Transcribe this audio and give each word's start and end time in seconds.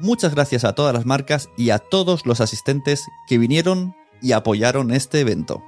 Muchas 0.00 0.34
gracias 0.34 0.64
a 0.64 0.74
todas 0.74 0.94
las 0.94 1.04
marcas 1.04 1.50
y 1.58 1.70
a 1.70 1.78
todos 1.78 2.24
los 2.24 2.40
asistentes 2.40 3.06
que 3.28 3.36
vinieron 3.36 3.94
y 4.22 4.32
apoyaron 4.32 4.92
este 4.92 5.20
evento. 5.20 5.62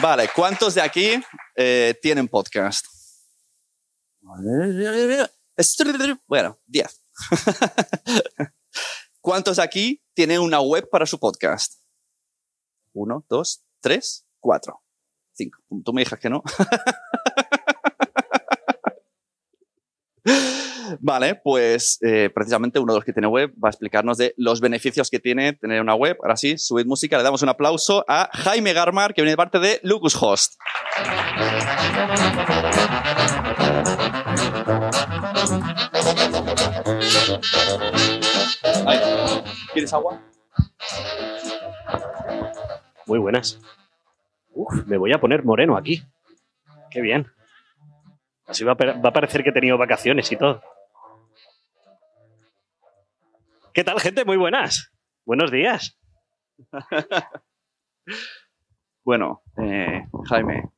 Vale, 0.00 0.28
¿cuántos 0.34 0.74
de 0.74 0.80
aquí 0.80 1.22
eh, 1.54 1.94
tienen 2.02 2.26
podcast? 2.26 2.84
Bueno, 6.26 6.58
10. 6.66 7.04
¿Cuántos 9.22 9.58
aquí 9.60 10.02
tienen 10.14 10.40
una 10.40 10.60
web 10.60 10.88
para 10.90 11.06
su 11.06 11.20
podcast? 11.20 11.80
Uno, 12.92 13.24
dos, 13.28 13.62
tres, 13.80 14.26
cuatro, 14.40 14.82
cinco. 15.32 15.60
Tú 15.84 15.92
me 15.92 16.02
dices 16.02 16.18
que 16.18 16.28
no. 16.28 16.42
Vale, 21.00 21.36
pues 21.36 21.98
eh, 22.02 22.30
precisamente 22.34 22.80
uno 22.80 22.94
de 22.94 22.98
los 22.98 23.04
que 23.04 23.12
tiene 23.12 23.28
web 23.28 23.52
va 23.62 23.68
a 23.68 23.70
explicarnos 23.70 24.18
de 24.18 24.34
los 24.36 24.60
beneficios 24.60 25.08
que 25.08 25.20
tiene 25.20 25.52
tener 25.52 25.80
una 25.80 25.94
web. 25.94 26.16
Ahora 26.20 26.36
sí, 26.36 26.58
subid 26.58 26.86
música, 26.86 27.16
le 27.16 27.22
damos 27.22 27.42
un 27.42 27.48
aplauso 27.48 28.04
a 28.08 28.28
Jaime 28.32 28.72
Garmar, 28.72 29.14
que 29.14 29.22
viene 29.22 29.30
de 29.30 29.36
parte 29.36 29.60
de 29.60 29.78
Lucas 29.84 30.20
Host. 30.20 30.54
¿Quieres 39.72 39.92
agua? 39.92 40.20
Muy 43.06 43.18
buenas. 43.18 43.60
Uf, 44.50 44.86
me 44.86 44.96
voy 44.96 45.12
a 45.12 45.20
poner 45.20 45.44
moreno 45.44 45.76
aquí. 45.76 46.02
Qué 46.90 47.00
bien. 47.00 47.26
Así 48.46 48.64
va 48.64 48.72
a, 48.72 48.76
pa- 48.76 48.92
va 48.92 49.08
a 49.08 49.12
parecer 49.12 49.42
que 49.42 49.50
he 49.50 49.52
tenido 49.52 49.78
vacaciones 49.78 50.30
y 50.30 50.36
todo. 50.36 50.62
¿Qué 53.72 53.82
tal, 53.84 53.98
gente? 54.00 54.24
Muy 54.24 54.36
buenas. 54.36 54.92
Buenos 55.24 55.50
días. 55.50 55.98
Bueno, 59.04 59.42
eh, 59.60 60.06
Jaime, 60.28 60.70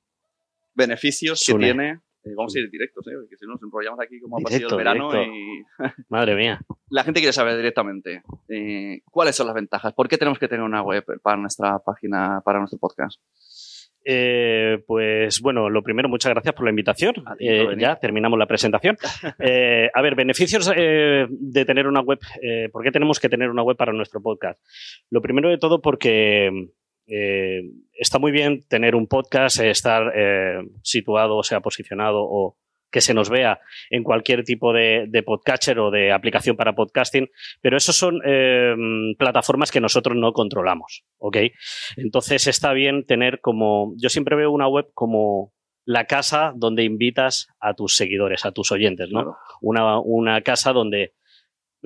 beneficios 0.74 1.40
que 1.44 1.52
Sune. 1.52 1.66
tiene. 1.66 2.00
Eh, 2.24 2.34
vamos 2.36 2.54
a 2.54 2.58
ir 2.58 2.70
directos, 2.70 3.06
¿eh? 3.06 3.12
porque 3.14 3.36
si 3.36 3.46
no 3.46 3.52
nos 3.52 3.62
enrollamos 3.62 4.00
aquí 4.00 4.20
como 4.20 4.38
ha 4.38 4.40
pasado 4.40 4.58
Directo, 4.58 4.74
el 4.74 4.78
verano 4.78 5.10
directo. 5.10 5.34
y 5.34 6.04
Madre 6.08 6.34
mía. 6.34 6.60
la 6.90 7.04
gente 7.04 7.20
quiere 7.20 7.32
saber 7.32 7.56
directamente 7.56 8.22
eh, 8.48 9.02
cuáles 9.10 9.36
son 9.36 9.46
las 9.46 9.54
ventajas, 9.54 9.92
por 9.92 10.08
qué 10.08 10.18
tenemos 10.18 10.38
que 10.38 10.48
tener 10.48 10.64
una 10.64 10.82
web 10.82 11.04
para 11.22 11.36
nuestra 11.36 11.78
página, 11.80 12.40
para 12.44 12.58
nuestro 12.58 12.78
podcast. 12.78 13.20
Eh, 14.04 14.82
pues 14.86 15.40
bueno, 15.40 15.70
lo 15.70 15.82
primero, 15.82 16.08
muchas 16.08 16.30
gracias 16.30 16.54
por 16.54 16.64
la 16.64 16.70
invitación. 16.70 17.14
Eh, 17.38 17.74
ya 17.78 17.96
terminamos 17.96 18.38
la 18.38 18.46
presentación. 18.46 18.96
Eh, 19.46 19.90
a 19.92 20.02
ver, 20.02 20.14
beneficios 20.14 20.70
de 20.70 21.64
tener 21.66 21.86
una 21.86 22.00
web. 22.00 22.18
¿Por 22.72 22.82
qué 22.82 22.90
tenemos 22.90 23.18
que 23.20 23.28
tener 23.28 23.50
una 23.50 23.62
web 23.62 23.76
para 23.76 23.92
nuestro 23.92 24.22
podcast? 24.22 24.60
Lo 25.10 25.20
primero 25.20 25.50
de 25.50 25.58
todo 25.58 25.80
porque 25.80 26.70
eh, 27.06 27.62
está 27.92 28.18
muy 28.18 28.32
bien 28.32 28.64
tener 28.68 28.94
un 28.94 29.06
podcast, 29.06 29.60
eh, 29.60 29.70
estar 29.70 30.12
eh, 30.14 30.60
situado, 30.82 31.36
o 31.36 31.42
sea, 31.42 31.60
posicionado 31.60 32.22
o 32.22 32.56
que 32.94 33.00
se 33.00 33.12
nos 33.12 33.28
vea 33.28 33.58
en 33.90 34.04
cualquier 34.04 34.44
tipo 34.44 34.72
de, 34.72 35.06
de 35.08 35.24
podcatcher 35.24 35.80
o 35.80 35.90
de 35.90 36.12
aplicación 36.12 36.56
para 36.56 36.76
podcasting, 36.76 37.28
pero 37.60 37.76
eso 37.76 37.92
son 37.92 38.20
eh, 38.24 38.72
plataformas 39.18 39.72
que 39.72 39.80
nosotros 39.80 40.16
no 40.16 40.32
controlamos, 40.32 41.04
¿ok? 41.18 41.38
Entonces 41.96 42.46
está 42.46 42.72
bien 42.72 43.04
tener 43.04 43.40
como, 43.40 43.94
yo 43.96 44.08
siempre 44.10 44.36
veo 44.36 44.52
una 44.52 44.68
web 44.68 44.86
como 44.94 45.52
la 45.84 46.04
casa 46.06 46.52
donde 46.54 46.84
invitas 46.84 47.48
a 47.58 47.74
tus 47.74 47.96
seguidores, 47.96 48.44
a 48.44 48.52
tus 48.52 48.70
oyentes, 48.70 49.10
¿no? 49.10 49.22
Claro. 49.22 49.36
Una, 49.60 49.98
una 49.98 50.40
casa 50.42 50.72
donde 50.72 51.14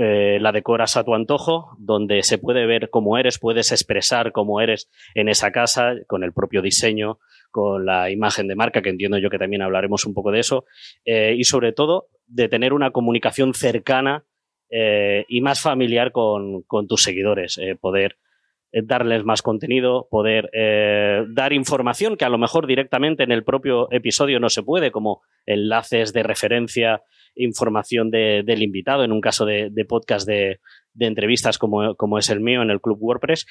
eh, 0.01 0.39
la 0.41 0.53
decoras 0.53 0.97
a 0.97 1.03
tu 1.03 1.13
antojo, 1.13 1.77
donde 1.77 2.23
se 2.23 2.39
puede 2.39 2.67
ver 2.67 2.89
cómo 2.89 3.19
eres, 3.19 3.41
puedes 3.41 3.73
expresar 3.73 4.31
cómo 4.31 4.61
eres 4.61 4.89
en 5.17 5.29
esa 5.29 5.51
casa, 5.51 5.97
con 6.07 6.23
el 6.23 6.33
propio 6.33 6.63
diseño, 6.63 7.19
con 7.51 7.85
la 7.85 8.09
imagen 8.09 8.47
de 8.47 8.55
marca, 8.55 8.81
que 8.81 8.91
entiendo 8.91 9.19
yo 9.19 9.29
que 9.29 9.41
también 9.41 9.61
hablaremos 9.61 10.07
un 10.07 10.15
poco 10.15 10.31
de 10.31 10.39
eso, 10.39 10.67
eh, 11.05 11.35
y 11.37 11.43
sobre 11.43 11.73
todo 11.73 12.07
de 12.29 12.49
tener 12.49 12.75
una 12.75 12.93
comunicación 12.93 13.55
cercana 13.55 14.23
eh, 14.71 15.25
y 15.29 15.41
más 15.41 15.61
familiar 15.61 16.13
con, 16.13 16.63
con 16.63 16.87
tus 16.87 17.03
seguidores, 17.03 17.59
poder 17.81 18.19
darles 18.71 19.25
más 19.25 19.43
contenido, 19.43 20.07
poder 20.09 20.49
dar 21.31 21.53
información 21.53 22.17
que 22.17 22.25
a 22.25 22.29
lo 22.29 22.39
mejor 22.39 22.69
directamente 22.69 23.25
en 23.25 23.33
el 23.33 23.43
propio 23.43 23.91
episodio 23.91 24.39
no 24.39 24.49
se 24.49 24.63
puede, 24.63 24.93
como 24.93 25.23
enlaces 25.45 26.13
de 26.13 26.23
referencia, 26.23 27.03
información 27.35 28.11
de- 28.11 28.43
del 28.45 28.63
invitado, 28.63 29.05
en 29.05 29.13
un 29.13 29.21
caso 29.21 29.45
de, 29.45 29.69
de 29.71 29.85
podcast 29.85 30.27
de, 30.27 30.61
de 30.95 31.07
entrevistas 31.07 31.59
como, 31.59 31.95
como 31.97 32.19
es 32.19 32.29
el 32.31 32.41
mío 32.41 32.63
en 32.63 32.71
el 32.71 32.81
Club 32.81 32.99
WordPress, 33.01 33.47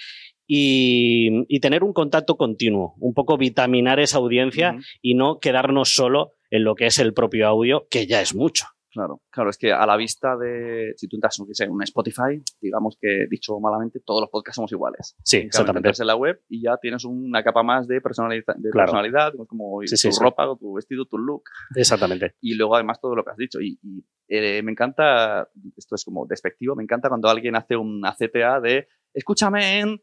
y, 0.46 1.44
y 1.48 1.60
tener 1.60 1.84
un 1.84 1.94
contacto 1.94 2.38
continuo, 2.38 2.96
un 3.00 3.14
poco 3.14 3.38
vitaminar 3.38 4.00
esa 4.00 4.18
audiencia 4.18 4.78
y 5.02 5.16
no 5.16 5.40
quedarnos 5.40 5.94
solo 5.94 6.34
en 6.50 6.64
lo 6.64 6.76
que 6.76 6.86
es 6.86 7.00
el 7.00 7.14
propio 7.14 7.48
audio, 7.48 7.88
que 7.90 8.08
ya 8.08 8.22
es 8.22 8.34
mucho. 8.34 8.66
Claro, 8.98 9.22
claro, 9.30 9.50
es 9.52 9.58
que 9.58 9.72
a 9.72 9.86
la 9.86 9.96
vista 9.96 10.36
de, 10.36 10.94
si 10.98 11.08
tú 11.08 11.18
entras, 11.18 11.38
en 11.60 11.72
un 11.72 11.84
Spotify, 11.84 12.42
digamos 12.60 12.98
que, 13.00 13.28
dicho 13.30 13.60
malamente, 13.60 14.00
todos 14.04 14.22
los 14.22 14.30
podcasts 14.32 14.56
somos 14.56 14.72
iguales. 14.72 15.16
Sí, 15.24 15.38
exactamente. 15.38 15.88
entras 15.90 16.00
en 16.00 16.08
la 16.08 16.16
web 16.16 16.42
y 16.50 16.64
ya 16.64 16.78
tienes 16.78 17.06
una 17.06 17.44
capa 17.44 17.62
más 17.62 17.88
de 17.88 18.02
personalidad, 18.02 18.56
de 18.56 18.70
Claro. 18.72 18.86
personalidad 18.88 19.34
como 19.48 19.82
Sí, 19.84 19.90
tu 19.92 19.98
sí, 19.98 20.12
sí. 20.12 20.20
ropa, 20.24 20.48
tu 20.60 20.74
vestido, 20.74 21.06
tu 21.06 21.18
look. 21.20 21.44
Exactamente. 21.76 22.36
Y 22.42 22.56
luego 22.56 22.76
además 22.76 23.00
todo 23.00 23.16
lo 23.16 23.24
que 23.24 23.30
has 23.32 23.38
dicho. 23.38 23.62
Y, 23.62 23.78
y, 23.84 24.04
eh, 24.30 24.62
me 24.64 24.72
encanta, 24.72 25.48
esto 25.78 25.94
es 25.96 26.04
como 26.04 26.26
despectivo, 26.26 26.76
me 26.76 26.84
encanta 26.84 27.08
cuando 27.08 27.30
alguien 27.30 27.56
hace 27.56 27.76
una 27.78 28.14
CTA 28.16 28.60
de 28.62 28.88
escúchame 29.14 29.80
en 29.80 30.02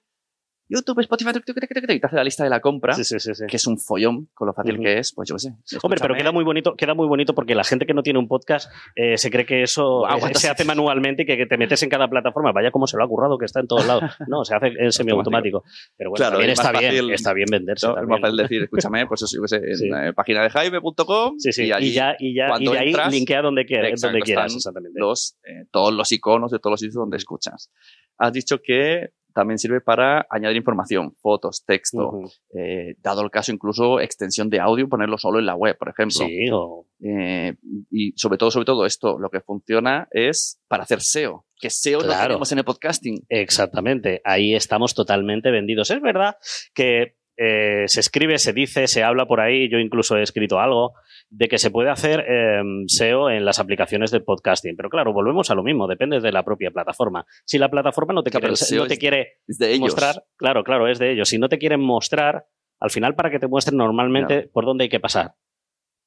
YouTube, 0.69 1.01
Spotify, 1.01 1.31
y 1.37 2.01
te 2.01 2.07
hace 2.07 2.17
la 2.17 2.25
lista 2.25 2.43
de 2.45 2.51
la 2.51 2.61
compra, 2.61 2.95
Sí, 2.95 3.05
sí, 3.05 3.19
sí, 3.21 3.33
que 3.47 3.57
es 3.57 3.67
un 3.67 3.79
follón 3.79 4.29
con 4.35 4.47
lo 4.47 4.55
fácil 4.55 4.75
Ujú. 4.75 4.83
que 4.85 4.99
es, 4.99 5.13
pues 5.15 5.29
yo 5.29 5.35
qué 5.37 5.41
sé. 5.41 5.79
Hombre, 5.83 5.99
pero 6.01 6.15
queda 6.15 6.33
muy 6.33 6.43
bonito, 6.45 6.75
queda 6.75 6.95
muy 6.95 7.07
bonito 7.07 7.35
porque 7.35 7.55
la 7.55 7.65
gente 7.65 7.85
que 7.87 7.93
no 7.95 8.03
tiene 8.03 8.19
un 8.19 8.29
podcast 8.29 8.71
eh, 8.97 9.19
se 9.19 9.31
cree 9.31 9.45
que 9.45 9.63
eso 9.63 9.99
Guau, 10.01 10.17
eh, 10.17 10.21
¿cuántas- 10.21 10.43
se 10.43 10.49
hace 10.49 10.65
manualmente 10.65 11.23
y 11.23 11.27
que, 11.27 11.47
te 11.47 11.59
metes 11.59 11.83
en 11.83 11.91
cada 11.91 12.09
plataforma. 12.09 12.53
Vaya 12.53 12.71
como 12.71 12.87
se 12.87 12.97
lo 12.97 13.05
ha 13.05 13.09
currado 13.09 13.37
que 13.39 13.45
está 13.45 13.61
en 13.61 13.67
todos 13.67 13.87
lados. 13.87 14.05
No, 14.27 14.45
se 14.45 14.55
hace 14.55 14.69
en 14.79 14.91
semiautomático. 14.93 15.65
Pero 15.97 16.11
bueno, 16.11 16.17
Claro, 16.21 16.33
también 16.37 16.51
está 16.51 16.73
bien, 16.73 16.83
fácil- 16.93 17.13
está 17.13 17.33
bien 17.35 17.47
venderse. 17.51 17.87
¿no? 17.87 17.99
Es 18.01 18.07
más 18.09 18.21
fácil 18.21 18.37
decir, 18.37 18.63
escúchame, 18.63 19.07
pues 19.07 19.23
eso, 19.23 19.37
yo 19.41 19.47
sé, 19.47 19.57
en 19.57 19.77
Sí. 19.77 19.89
eh, 19.95 20.13
página 20.15 20.43
de 20.43 20.51
jaime.com 20.51 21.37
y 21.45 21.73
allí 21.73 21.93
ya, 21.93 22.17
y 22.19 22.35
ya, 22.35 22.45
y 22.47 22.49
cuando 22.49 22.73
de 22.73 22.79
ahí 22.79 22.89
entras, 22.89 23.13
linkea 23.13 23.43
donde, 23.43 23.65
quiera- 23.67 23.89
exacto, 23.89 24.13
donde 24.13 24.23
quieras, 24.25 24.55
exactamente. 24.55 24.99
los, 24.99 25.37
eh, 25.45 25.67
todos 25.71 25.93
los 25.93 26.11
iconos 26.13 26.51
de 26.51 26.59
todos 26.59 26.73
los 26.73 26.81
sitios 26.81 26.95
donde 26.95 27.17
escuchas. 27.17 27.71
Has 28.19 28.33
dicho 28.33 28.61
que 28.63 29.11
también 29.35 29.59
sirve 29.59 29.81
para 29.81 30.27
añadir 30.31 30.57
información, 30.57 31.15
fotos, 31.21 31.65
texto, 31.67 32.21
eh, 32.57 32.95
dado 33.03 33.23
el 33.23 33.31
caso 33.31 33.53
incluso 33.53 34.01
extensión 34.01 34.49
de 34.49 34.61
audio, 34.61 34.89
ponerlo 34.89 35.19
solo 35.19 35.39
en 35.39 35.47
la 35.47 35.55
web, 35.57 35.77
por 35.77 35.89
ejemplo. 35.91 36.27
Sí, 36.27 36.49
o- 36.53 36.87
Eh, 37.07 37.55
y 37.91 38.13
sobre 38.17 38.39
todo, 38.39 38.51
sobre 38.51 38.65
todo 38.65 38.87
esto, 38.87 39.19
lo 39.19 39.29
que 39.29 39.41
funciona 39.41 40.09
es 40.11 40.63
para 40.69 40.85
hacer 40.85 41.01
SEO, 41.03 41.45
que 41.61 41.69
SEO 41.69 42.01
lo 42.01 42.07
tenemos 42.29 42.51
en 42.53 42.59
el 42.59 42.65
podcasting. 42.65 43.27
exactamente. 43.29 44.23
Ahí 44.25 44.55
estamos 44.55 44.95
totalmente 44.95 45.51
vendidos. 45.51 45.91
Es 45.91 46.01
verdad 46.01 46.37
que 46.73 47.17
eh, 47.37 47.85
se 47.87 48.01
escribe, 48.01 48.39
se 48.39 48.53
dice, 48.53 48.87
se 48.87 49.03
habla 49.03 49.27
por 49.27 49.41
ahí, 49.41 49.69
yo 49.69 49.79
incluso 49.79 50.17
he 50.17 50.23
escrito 50.23 50.61
algo, 50.61 50.95
de 51.31 51.49
que 51.49 51.59
se 51.59 51.71
puede 51.71 51.91
hacer 51.91 52.25
em, 52.29 52.87
SEO 52.87 53.31
en 53.31 53.45
las 53.45 53.59
aplicaciones 53.59 54.11
de 54.11 54.21
podcasting. 54.21 54.77
Pero 54.77 54.89
claro, 54.89 55.13
volvemos 55.13 55.51
a 55.51 55.55
lo 55.55 55.63
mismo, 55.63 55.89
depende 55.89 56.21
de 56.21 56.33
la 56.33 56.45
propia 56.45 56.71
plataforma. 56.71 57.27
Si 57.45 57.59
la 57.59 57.71
plataforma 57.71 58.15
no 58.15 58.23
te 58.23 58.31
quiere, 58.31 58.55
no 58.73 58.87
te 58.87 58.99
quiere 58.99 59.39
mostrar, 59.79 60.25
claro, 60.37 60.63
claro, 60.65 60.89
es 60.89 60.99
de 60.99 61.13
ellos. 61.13 61.29
Si 61.29 61.39
no 61.39 61.49
te 61.49 61.59
quieren 61.59 61.81
mostrar, 61.81 62.47
al 62.81 62.91
final 62.91 63.15
para 63.15 63.31
que 63.31 63.39
te 63.39 63.49
muestren 63.49 63.79
normalmente 63.79 64.49
por 64.53 64.65
dónde 64.65 64.85
hay 64.85 64.89
que 64.89 65.01
pasar. 65.01 65.35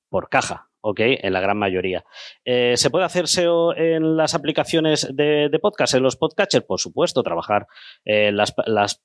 Por 0.09 0.29
caja, 0.29 0.67
¿ok? 0.81 1.01
En 1.01 1.33
la 1.33 1.41
gran 1.41 1.57
mayoría. 1.57 2.05
Eh, 2.45 2.77
¿Se 2.77 2.89
puede 2.89 3.03
hacer 3.03 3.27
SEO 3.27 3.75
en 3.75 4.15
las 4.15 4.35
aplicaciones 4.35 5.09
de, 5.13 5.49
podcast, 5.61 5.95
en 5.95 6.03
los 6.03 6.15
podcatchers? 6.15 6.65
Por 6.65 6.79
supuesto, 6.79 7.23
trabajar 7.23 7.67
eh, 8.05 8.31
las, 8.31 8.53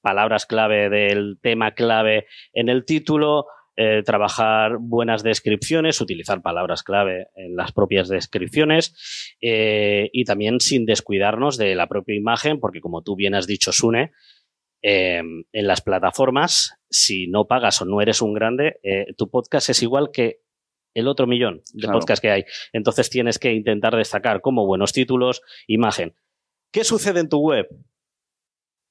palabras 0.01 0.47
clave 0.47 0.89
del 0.91 1.39
tema 1.43 1.73
clave 1.73 2.27
en 2.53 2.69
el 2.69 2.85
título, 2.85 3.47
eh, 3.77 4.03
trabajar 4.05 4.77
buenas 4.79 5.25
descripciones, 5.25 6.01
utilizar 6.01 6.41
palabras 6.41 6.85
clave 6.85 7.29
en 7.35 7.57
las 7.57 7.73
propias 7.73 8.09
descripciones 8.09 9.35
y 9.41 10.25
también 10.25 10.61
sin 10.61 10.87
descuidarnos 10.87 11.57
de 11.57 11.75
la 11.75 11.89
propia 11.89 12.15
imagen, 12.15 12.61
porque 12.61 12.81
como 12.81 13.03
tú 13.03 13.17
bien 13.17 13.35
has 13.35 13.49
dicho, 13.49 13.73
Sune, 13.73 14.13
en 14.83 15.47
las 15.53 15.81
plataformas, 15.81 16.77
si 16.91 17.29
no 17.29 17.47
pagas 17.47 17.81
o 17.81 17.87
no 17.87 18.01
eres 18.01 18.21
un 18.21 18.35
grande, 18.35 18.79
tu 19.17 19.31
podcast 19.31 19.71
es 19.71 19.83
igual 19.83 20.11
que 20.13 20.42
el 20.94 21.09
otro 21.09 21.27
millón 21.27 21.62
de 21.73 21.89
podcasts 21.89 22.21
que 22.21 22.31
hay. 22.31 22.44
Entonces 22.73 23.11
tienes 23.11 23.39
que 23.39 23.53
intentar 23.53 23.97
destacar 23.97 24.41
como 24.41 24.67
buenos 24.67 24.93
títulos, 24.93 25.43
imagen. 25.67 26.15
¿Qué 26.71 26.85
sucede 26.85 27.21
en 27.21 27.29
tu 27.29 27.39
web? 27.39 27.69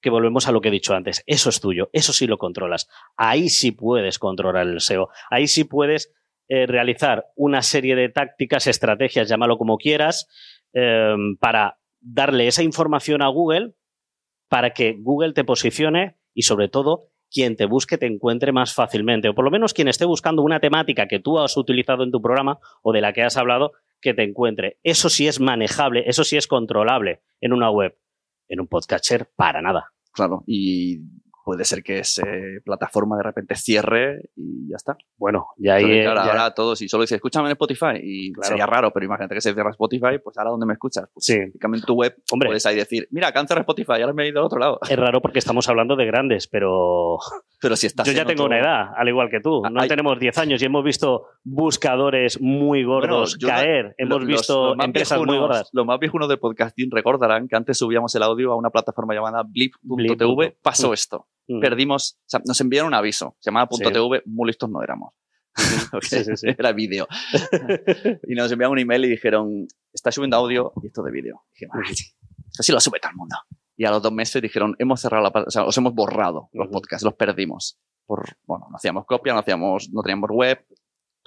Que 0.01 0.09
volvemos 0.09 0.47
a 0.47 0.51
lo 0.51 0.61
que 0.61 0.69
he 0.69 0.71
dicho 0.71 0.93
antes. 0.93 1.23
Eso 1.27 1.49
es 1.49 1.59
tuyo, 1.59 1.89
eso 1.93 2.13
sí 2.13 2.27
lo 2.27 2.37
controlas. 2.37 2.89
Ahí 3.17 3.49
sí 3.49 3.71
puedes 3.71 4.19
controlar 4.19 4.67
el 4.67 4.81
SEO. 4.81 5.09
Ahí 5.29 5.47
sí 5.47 5.63
puedes 5.63 6.13
eh, 6.47 6.65
realizar 6.65 7.27
una 7.35 7.61
serie 7.61 7.95
de 7.95 8.09
tácticas, 8.09 8.67
estrategias, 8.67 9.29
llámalo 9.29 9.57
como 9.57 9.77
quieras, 9.77 10.27
em, 10.73 11.37
para 11.37 11.79
darle 11.99 12.47
esa 12.47 12.63
información 12.63 13.21
a 13.21 13.27
Google 13.27 13.75
para 14.51 14.73
que 14.73 14.97
Google 14.99 15.31
te 15.31 15.45
posicione 15.45 16.17
y 16.33 16.41
sobre 16.41 16.67
todo 16.67 17.10
quien 17.31 17.55
te 17.55 17.65
busque 17.65 17.97
te 17.97 18.05
encuentre 18.05 18.51
más 18.51 18.73
fácilmente, 18.73 19.29
o 19.29 19.33
por 19.33 19.45
lo 19.45 19.51
menos 19.51 19.73
quien 19.73 19.87
esté 19.87 20.05
buscando 20.05 20.43
una 20.43 20.59
temática 20.59 21.07
que 21.07 21.19
tú 21.19 21.39
has 21.39 21.55
utilizado 21.57 22.03
en 22.03 22.11
tu 22.11 22.21
programa 22.21 22.59
o 22.83 22.91
de 22.91 23.01
la 23.01 23.13
que 23.13 23.23
has 23.23 23.37
hablado, 23.37 23.71
que 24.01 24.13
te 24.13 24.23
encuentre. 24.23 24.77
Eso 24.83 25.09
sí 25.09 25.27
es 25.27 25.39
manejable, 25.39 26.03
eso 26.07 26.23
sí 26.23 26.37
es 26.37 26.47
controlable 26.47 27.21
en 27.39 27.53
una 27.53 27.71
web. 27.71 27.97
En 28.47 28.59
un 28.59 28.67
podcatcher, 28.67 29.29
para 29.35 29.61
nada. 29.61 29.93
Claro, 30.11 30.43
y 30.45 30.99
puede 31.43 31.65
ser 31.65 31.83
que 31.83 31.99
esa 31.99 32.23
plataforma 32.63 33.17
de 33.17 33.23
repente 33.23 33.55
cierre 33.55 34.29
y 34.35 34.69
ya 34.69 34.75
está. 34.75 34.97
Bueno, 35.17 35.47
ya 35.57 35.75
ahí. 35.75 36.01
Claro, 36.01 36.21
ahora 36.21 36.53
todo, 36.53 36.75
si 36.75 36.87
solo 36.87 37.03
dices, 37.03 37.17
escúchame 37.17 37.47
en 37.47 37.53
Spotify, 37.53 37.99
y 38.01 38.33
sería 38.41 38.65
raro, 38.65 38.91
pero 38.91 39.05
imagínate 39.05 39.35
que 39.35 39.41
se 39.41 39.53
cierra 39.53 39.71
Spotify, 39.71 40.19
pues 40.23 40.37
ahora 40.37 40.51
¿dónde 40.51 40.65
me 40.65 40.73
escuchas? 40.73 41.09
Pues 41.13 41.25
sí. 41.25 41.33
en 41.35 41.81
tu 41.81 41.93
web 41.93 42.15
Hombre, 42.31 42.47
puedes 42.49 42.65
ahí 42.65 42.75
decir, 42.75 43.07
mira, 43.11 43.31
cáncer 43.31 43.59
Spotify, 43.59 44.01
ahora 44.01 44.13
me 44.13 44.23
he 44.23 44.29
ido 44.29 44.39
al 44.39 44.45
otro 44.45 44.59
lado. 44.59 44.79
Es 44.87 44.97
raro 44.97 45.21
porque 45.21 45.39
estamos 45.39 45.67
hablando 45.69 45.95
de 45.95 46.05
grandes, 46.05 46.47
pero. 46.47 47.17
Pero 47.61 47.75
si 47.75 47.85
estás. 47.85 48.07
Yo 48.07 48.13
ya 48.13 48.25
tengo 48.25 48.45
una 48.45 48.59
edad, 48.59 48.87
al 48.97 49.07
igual 49.07 49.29
que 49.29 49.39
tú. 49.39 49.61
No 49.71 49.87
tenemos 49.87 50.19
10 50.19 50.35
años 50.39 50.63
y 50.63 50.65
hemos 50.65 50.83
visto 50.83 51.27
buscadores 51.43 52.41
muy 52.41 52.83
gordos 52.83 53.37
caer. 53.37 53.93
hemos 53.99 54.25
visto 54.25 54.73
empresas 54.81 55.19
muy 55.19 55.37
gordas. 55.37 55.69
Los 55.71 55.85
más 55.85 55.99
viejunos 55.99 56.27
de 56.27 56.37
podcasting 56.37 56.89
recordarán 56.89 57.47
que 57.47 57.55
antes 57.55 57.77
subíamos 57.77 58.15
el 58.15 58.23
audio 58.23 58.51
a 58.51 58.55
una 58.55 58.71
plataforma 58.71 59.13
llamada 59.13 59.43
blip.tv. 59.43 60.57
pasó 60.63 60.91
esto. 60.91 61.27
Mm. 61.51 61.59
Perdimos, 61.59 62.17
o 62.19 62.29
sea, 62.29 62.41
nos 62.45 62.59
enviaron 62.61 62.87
un 62.87 62.93
aviso, 62.93 63.35
se 63.39 63.49
llamaba 63.49 63.67
.tv, 63.67 64.21
muy 64.25 64.47
listos 64.47 64.69
no 64.69 64.81
éramos. 64.81 65.13
Era 66.57 66.71
vídeo. 66.71 67.07
y 68.27 68.35
nos 68.35 68.51
enviaron 68.51 68.73
un 68.73 68.79
email 68.79 69.05
y 69.05 69.09
dijeron, 69.09 69.67
está 69.91 70.11
subiendo 70.11 70.37
audio 70.37 70.71
y 70.81 70.87
esto 70.87 71.03
de 71.03 71.11
vídeo. 71.11 71.43
Así 72.57 72.71
lo 72.71 72.79
sube 72.79 72.99
todo 72.99 73.11
el 73.11 73.17
mundo. 73.17 73.35
Y 73.75 73.85
a 73.85 73.91
los 73.91 74.01
dos 74.01 74.11
meses 74.11 74.41
dijeron, 74.41 74.75
hemos 74.79 75.01
cerrado 75.01 75.23
la, 75.23 75.43
o 75.45 75.49
sea, 75.49 75.65
os 75.65 75.77
hemos 75.77 75.93
borrado 75.93 76.49
los 76.53 76.67
podcasts, 76.69 77.03
los 77.03 77.15
perdimos. 77.15 77.79
Por, 78.05 78.37
bueno, 78.45 78.67
no 78.69 78.77
hacíamos 78.77 79.05
copia, 79.05 79.33
no 79.33 79.39
hacíamos, 79.39 79.89
no 79.91 80.01
teníamos 80.01 80.29
web, 80.31 80.65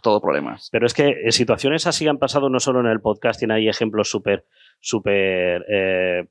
todo 0.03 0.21
problemas. 0.21 0.69
Pero 0.71 0.87
es 0.87 0.95
que 0.95 1.09
en 1.25 1.33
situaciones 1.33 1.87
así 1.87 2.07
han 2.07 2.19
pasado 2.19 2.49
no 2.49 2.61
solo 2.61 2.81
en 2.81 2.87
el 2.87 3.01
podcasting, 3.01 3.51
hay 3.51 3.69
ejemplos 3.69 4.09
súper, 4.09 4.47
súper 4.81 5.65
eh, 5.69 6.29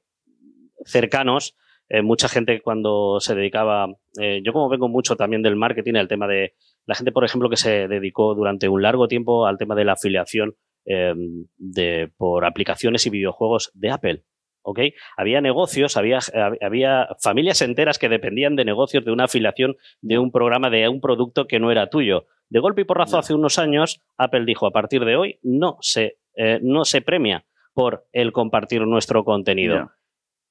cercanos 0.86 1.56
eh, 1.90 2.02
mucha 2.02 2.28
gente 2.28 2.62
cuando 2.62 3.20
se 3.20 3.36
dedicaba, 3.36 3.88
eh, 4.20 4.42
yo 4.44 4.54
como 4.54 4.70
vengo 4.70 4.88
mucho 4.88 5.16
también 5.16 5.42
del 5.42 5.56
marketing, 5.56 5.96
el 5.96 6.08
tema 6.08 6.28
de 6.28 6.56
la 6.86 6.96
gente, 6.96 7.12
por 7.12 7.24
ejemplo, 7.24 7.50
que 7.50 7.58
se 7.58 7.88
dedicó 7.88 8.36
durante 8.36 8.70
un 8.70 8.82
largo 8.82 9.08
tiempo 9.08 9.46
al 9.46 9.58
tema 9.58 9.76
de 9.76 9.86
la 9.86 9.94
afiliación 9.94 10.56
em, 10.86 11.46
de, 11.58 12.12
por 12.18 12.46
aplicaciones 12.46 13.06
y 13.06 13.10
videojuegos 13.10 13.72
de 13.74 13.92
Apple. 13.92 14.24
¿ok? 14.64 14.80
Había 15.18 15.42
negocios, 15.42 15.98
había, 15.98 16.20
había 16.62 17.10
familias 17.22 17.62
enteras 17.62 18.00
que 18.00 18.10
dependían 18.10 18.56
de 18.56 18.66
negocios, 18.66 19.04
de 19.04 19.12
una 19.12 19.26
afiliación, 19.26 19.76
de 20.02 20.18
un 20.20 20.32
programa, 20.32 20.70
de 20.70 20.88
un 20.88 21.02
producto 21.02 21.48
que 21.48 21.60
no 21.60 21.72
era 21.72 21.90
tuyo. 21.90 22.28
De 22.50 22.60
golpe 22.60 22.82
y 22.82 22.86
porrazo, 22.86 23.18
hace 23.18 23.34
unos 23.34 23.60
años, 23.60 24.02
Apple 24.18 24.46
dijo, 24.46 24.66
a 24.66 24.72
partir 24.72 25.06
de 25.06 25.16
hoy 25.16 25.40
no 25.42 25.78
se, 25.82 26.18
eh, 26.36 26.60
no 26.62 26.86
se 26.86 27.02
premia 27.02 27.46
por 27.74 28.06
el 28.14 28.32
compartir 28.32 28.82
nuestro 28.88 29.24
contenido 29.24 29.92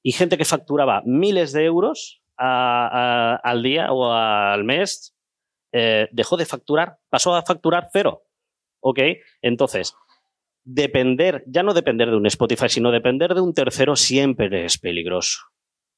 y 0.03 0.11
gente 0.11 0.37
que 0.37 0.45
facturaba 0.45 1.01
miles 1.05 1.53
de 1.53 1.63
euros 1.63 2.21
al 2.37 3.63
día 3.63 3.91
o 3.91 4.11
al 4.11 4.63
mes 4.63 5.15
eh, 5.71 6.07
dejó 6.11 6.37
de 6.37 6.45
facturar, 6.45 6.97
pasó 7.09 7.35
a 7.35 7.43
facturar 7.43 7.87
cero. 7.91 8.23
¿Ok? 8.81 8.99
Entonces, 9.41 9.95
depender, 10.63 11.43
ya 11.47 11.63
no 11.63 11.73
depender 11.73 12.09
de 12.09 12.17
un 12.17 12.25
Spotify, 12.25 12.67
sino 12.67 12.91
depender 12.91 13.33
de 13.33 13.41
un 13.41 13.53
tercero 13.53 13.95
siempre 13.95 14.65
es 14.65 14.77
peligroso. 14.77 15.39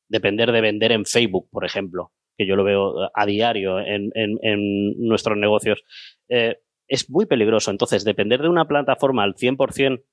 Depender 0.08 0.52
de 0.52 0.62
vender 0.62 0.92
en 0.92 1.06
Facebook, 1.06 1.50
por 1.50 1.66
ejemplo, 1.66 2.14
que 2.38 2.46
yo 2.46 2.56
lo 2.56 2.64
veo 2.64 3.10
a 3.14 3.26
diario 3.26 3.80
en, 3.80 4.12
nuestros 4.98 5.36
negocios, 5.36 5.84
eh, 6.30 6.60
es 6.88 7.10
muy 7.10 7.26
peligroso. 7.26 7.72
Entonces, 7.72 8.04
depender 8.04 8.42
de 8.42 8.50
una 8.50 8.68
plataforma 8.68 9.24
al 9.24 9.34
100% 9.34 10.04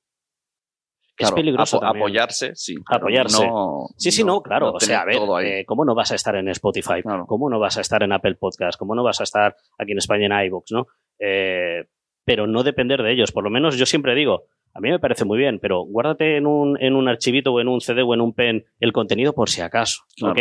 es 1.16 1.32
peligroso. 1.32 1.82
apoyarse, 1.84 2.54
sí. 2.54 2.74
Apoyarse. 2.86 3.48
sí, 3.96 4.10
sí, 4.10 4.24
no, 4.24 4.42
claro. 4.42 4.72
o 4.72 4.80
sea, 4.80 5.02
a 5.02 5.04
ver, 5.04 5.18
eh, 5.44 5.64
¿cómo 5.66 5.84
no 5.84 5.94
vas 5.94 6.12
a 6.12 6.14
estar 6.14 6.34
en 6.36 6.48
Spotify? 6.48 7.02
¿Cómo 7.26 7.50
no 7.50 7.58
vas 7.58 7.78
a 7.78 7.80
estar 7.80 8.02
en 8.02 8.12
Apple 8.12 8.36
Podcast? 8.36 8.78
¿Cómo 8.78 8.94
no 8.94 9.02
vas 9.02 9.20
a 9.20 9.24
estar 9.24 9.56
aquí 9.78 9.92
en 9.92 9.98
España 9.98 10.26
en 10.26 10.46
iVoox, 10.46 10.72
no? 10.72 10.86
Eh, 11.18 11.84
pero 12.24 12.46
no 12.46 12.62
depender 12.62 13.02
de 13.02 13.12
ellos. 13.12 13.32
Por 13.32 13.44
lo 13.44 13.50
menos 13.50 13.76
yo 13.76 13.86
siempre 13.86 14.14
digo, 14.14 14.44
a 14.74 14.80
mí 14.80 14.90
me 14.90 14.98
parece 14.98 15.24
muy 15.24 15.38
bien, 15.38 15.58
pero 15.60 15.82
guárdate 15.82 16.36
en 16.36 16.46
un, 16.46 16.80
en 16.80 16.94
un 16.94 17.08
archivito 17.08 17.52
o 17.52 17.60
en 17.60 17.68
un 17.68 17.80
CD 17.80 18.02
o 18.02 18.14
en 18.14 18.20
un 18.20 18.32
pen 18.32 18.64
el 18.80 18.92
contenido 18.92 19.34
por 19.34 19.50
si 19.50 19.60
acaso, 19.60 20.02
¿ok? 20.22 20.38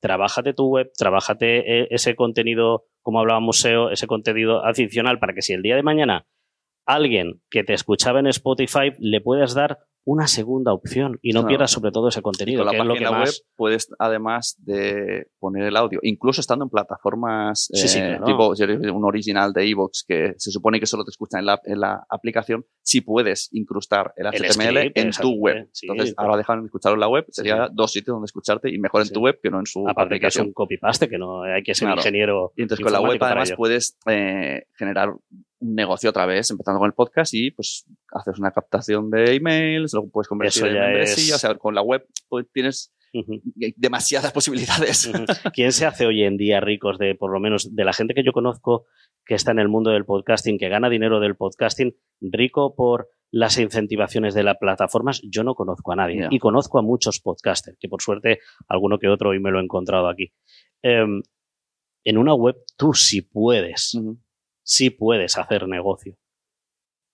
Trabájate 0.00 0.54
tu 0.54 0.68
web, 0.68 0.90
trabájate 0.96 1.80
eh, 1.80 1.88
ese 1.90 2.14
contenido, 2.14 2.84
como 3.02 3.20
hablábamos 3.20 3.58
SEO, 3.58 3.90
ese 3.90 4.06
contenido 4.06 4.64
adicional 4.64 5.18
para 5.18 5.34
que 5.34 5.42
si 5.42 5.52
el 5.52 5.62
día 5.62 5.76
de 5.76 5.82
mañana 5.82 6.26
alguien 6.86 7.42
que 7.50 7.64
te 7.64 7.74
escuchaba 7.74 8.18
en 8.18 8.28
Spotify 8.28 8.92
le 8.98 9.20
puedas 9.20 9.54
dar 9.54 9.78
una 10.08 10.26
segunda 10.26 10.72
opción 10.72 11.18
y 11.20 11.34
no 11.34 11.46
pierdas 11.46 11.70
sobre 11.70 11.92
todo 11.92 12.08
ese 12.08 12.22
contenido. 12.22 12.64
con 12.64 12.72
la 12.74 12.82
página 12.82 13.10
web 13.10 13.32
puedes, 13.56 13.90
además 13.98 14.56
de 14.58 15.26
poner 15.38 15.64
el 15.64 15.76
audio, 15.76 16.00
incluso 16.02 16.40
estando 16.40 16.64
en 16.64 16.70
plataformas 16.70 17.68
eh, 17.74 18.18
tipo 18.24 18.54
un 18.94 19.04
original 19.04 19.52
de 19.52 19.68
Evox 19.68 20.06
que 20.08 20.32
se 20.38 20.50
supone 20.50 20.80
que 20.80 20.86
solo 20.86 21.04
te 21.04 21.10
escucha 21.10 21.38
en 21.38 21.44
la, 21.44 21.60
en 21.62 21.80
la 21.80 22.06
aplicación, 22.08 22.64
si 22.80 23.02
puedes 23.02 23.50
incrustar 23.52 24.14
el 24.16 24.28
HTML 24.28 24.92
en 24.94 25.10
tu 25.10 25.34
web. 25.34 25.68
Entonces, 25.82 26.14
ahora 26.16 26.38
dejan 26.38 26.62
de 26.62 26.66
escucharlo 26.68 26.94
en 26.94 27.00
la 27.00 27.08
web, 27.08 27.26
sería 27.28 27.68
dos 27.70 27.92
sitios 27.92 28.14
donde 28.14 28.24
escucharte 28.24 28.70
y 28.70 28.78
mejor 28.78 29.02
en 29.02 29.10
tu 29.10 29.20
web 29.20 29.38
que 29.42 29.50
no 29.50 29.60
en 29.60 29.66
su 29.66 29.86
Aparte 29.86 30.14
aplicación. 30.14 30.46
que 30.46 30.48
es 30.48 30.48
un 30.48 30.54
copy-paste, 30.54 31.10
que 31.10 31.18
no 31.18 31.42
hay 31.42 31.62
que 31.62 31.74
ser 31.74 31.90
ingeniero. 31.90 32.54
Y 32.56 32.62
entonces 32.62 32.82
con 32.82 32.94
la 32.94 33.02
web 33.02 33.18
además 33.20 33.52
puedes 33.52 33.98
eh, 34.06 34.62
generar 34.74 35.12
un 35.60 35.74
negocio 35.74 36.10
otra 36.10 36.26
vez, 36.26 36.50
empezando 36.50 36.78
con 36.78 36.86
el 36.86 36.94
podcast 36.94 37.34
y 37.34 37.50
pues 37.50 37.84
haces 38.12 38.38
una 38.38 38.50
captación 38.50 39.10
de 39.10 39.34
emails, 39.34 39.92
luego 39.92 40.10
puedes 40.10 40.28
convertir 40.28 40.66
en 40.66 40.74
membresía, 40.74 41.36
o 41.36 41.38
sea, 41.38 41.54
con 41.56 41.74
la 41.74 41.82
web 41.82 42.06
pues, 42.28 42.46
tienes 42.52 42.92
demasiadas 43.76 44.32
posibilidades. 44.32 45.10
¿Quién 45.54 45.72
se 45.72 45.86
hace 45.86 46.06
hoy 46.06 46.24
en 46.24 46.36
día 46.36 46.60
ricos 46.60 46.98
de, 46.98 47.14
por 47.14 47.32
lo 47.32 47.40
menos, 47.40 47.74
de 47.74 47.84
la 47.84 47.92
gente 47.92 48.14
que 48.14 48.22
yo 48.22 48.32
conozco 48.32 48.86
que 49.24 49.34
está 49.34 49.50
en 49.50 49.58
el 49.58 49.68
mundo 49.68 49.90
del 49.90 50.04
podcasting, 50.04 50.58
que 50.58 50.68
gana 50.68 50.88
dinero 50.88 51.20
del 51.20 51.36
podcasting, 51.36 51.94
rico 52.20 52.74
por 52.74 53.08
las 53.30 53.58
incentivaciones 53.58 54.34
de 54.34 54.42
las 54.42 54.56
plataformas, 54.56 55.20
yo 55.22 55.44
no 55.44 55.54
conozco 55.54 55.92
a 55.92 55.96
nadie. 55.96 56.28
Y 56.30 56.38
conozco 56.38 56.78
a 56.78 56.82
muchos 56.82 57.20
podcasters, 57.20 57.76
que 57.78 57.88
por 57.88 58.00
suerte 58.00 58.38
alguno 58.68 58.98
que 58.98 59.08
otro 59.08 59.30
hoy 59.30 59.40
me 59.40 59.50
lo 59.50 59.60
he 59.60 59.62
encontrado 59.62 60.08
aquí. 60.08 60.32
Em, 60.82 61.22
en 62.04 62.18
una 62.18 62.34
web 62.34 62.56
tú 62.76 62.94
sí 62.94 63.20
puedes 63.20 63.98
sí 64.68 64.90
puedes 64.90 65.38
hacer 65.38 65.66
negocio. 65.66 66.18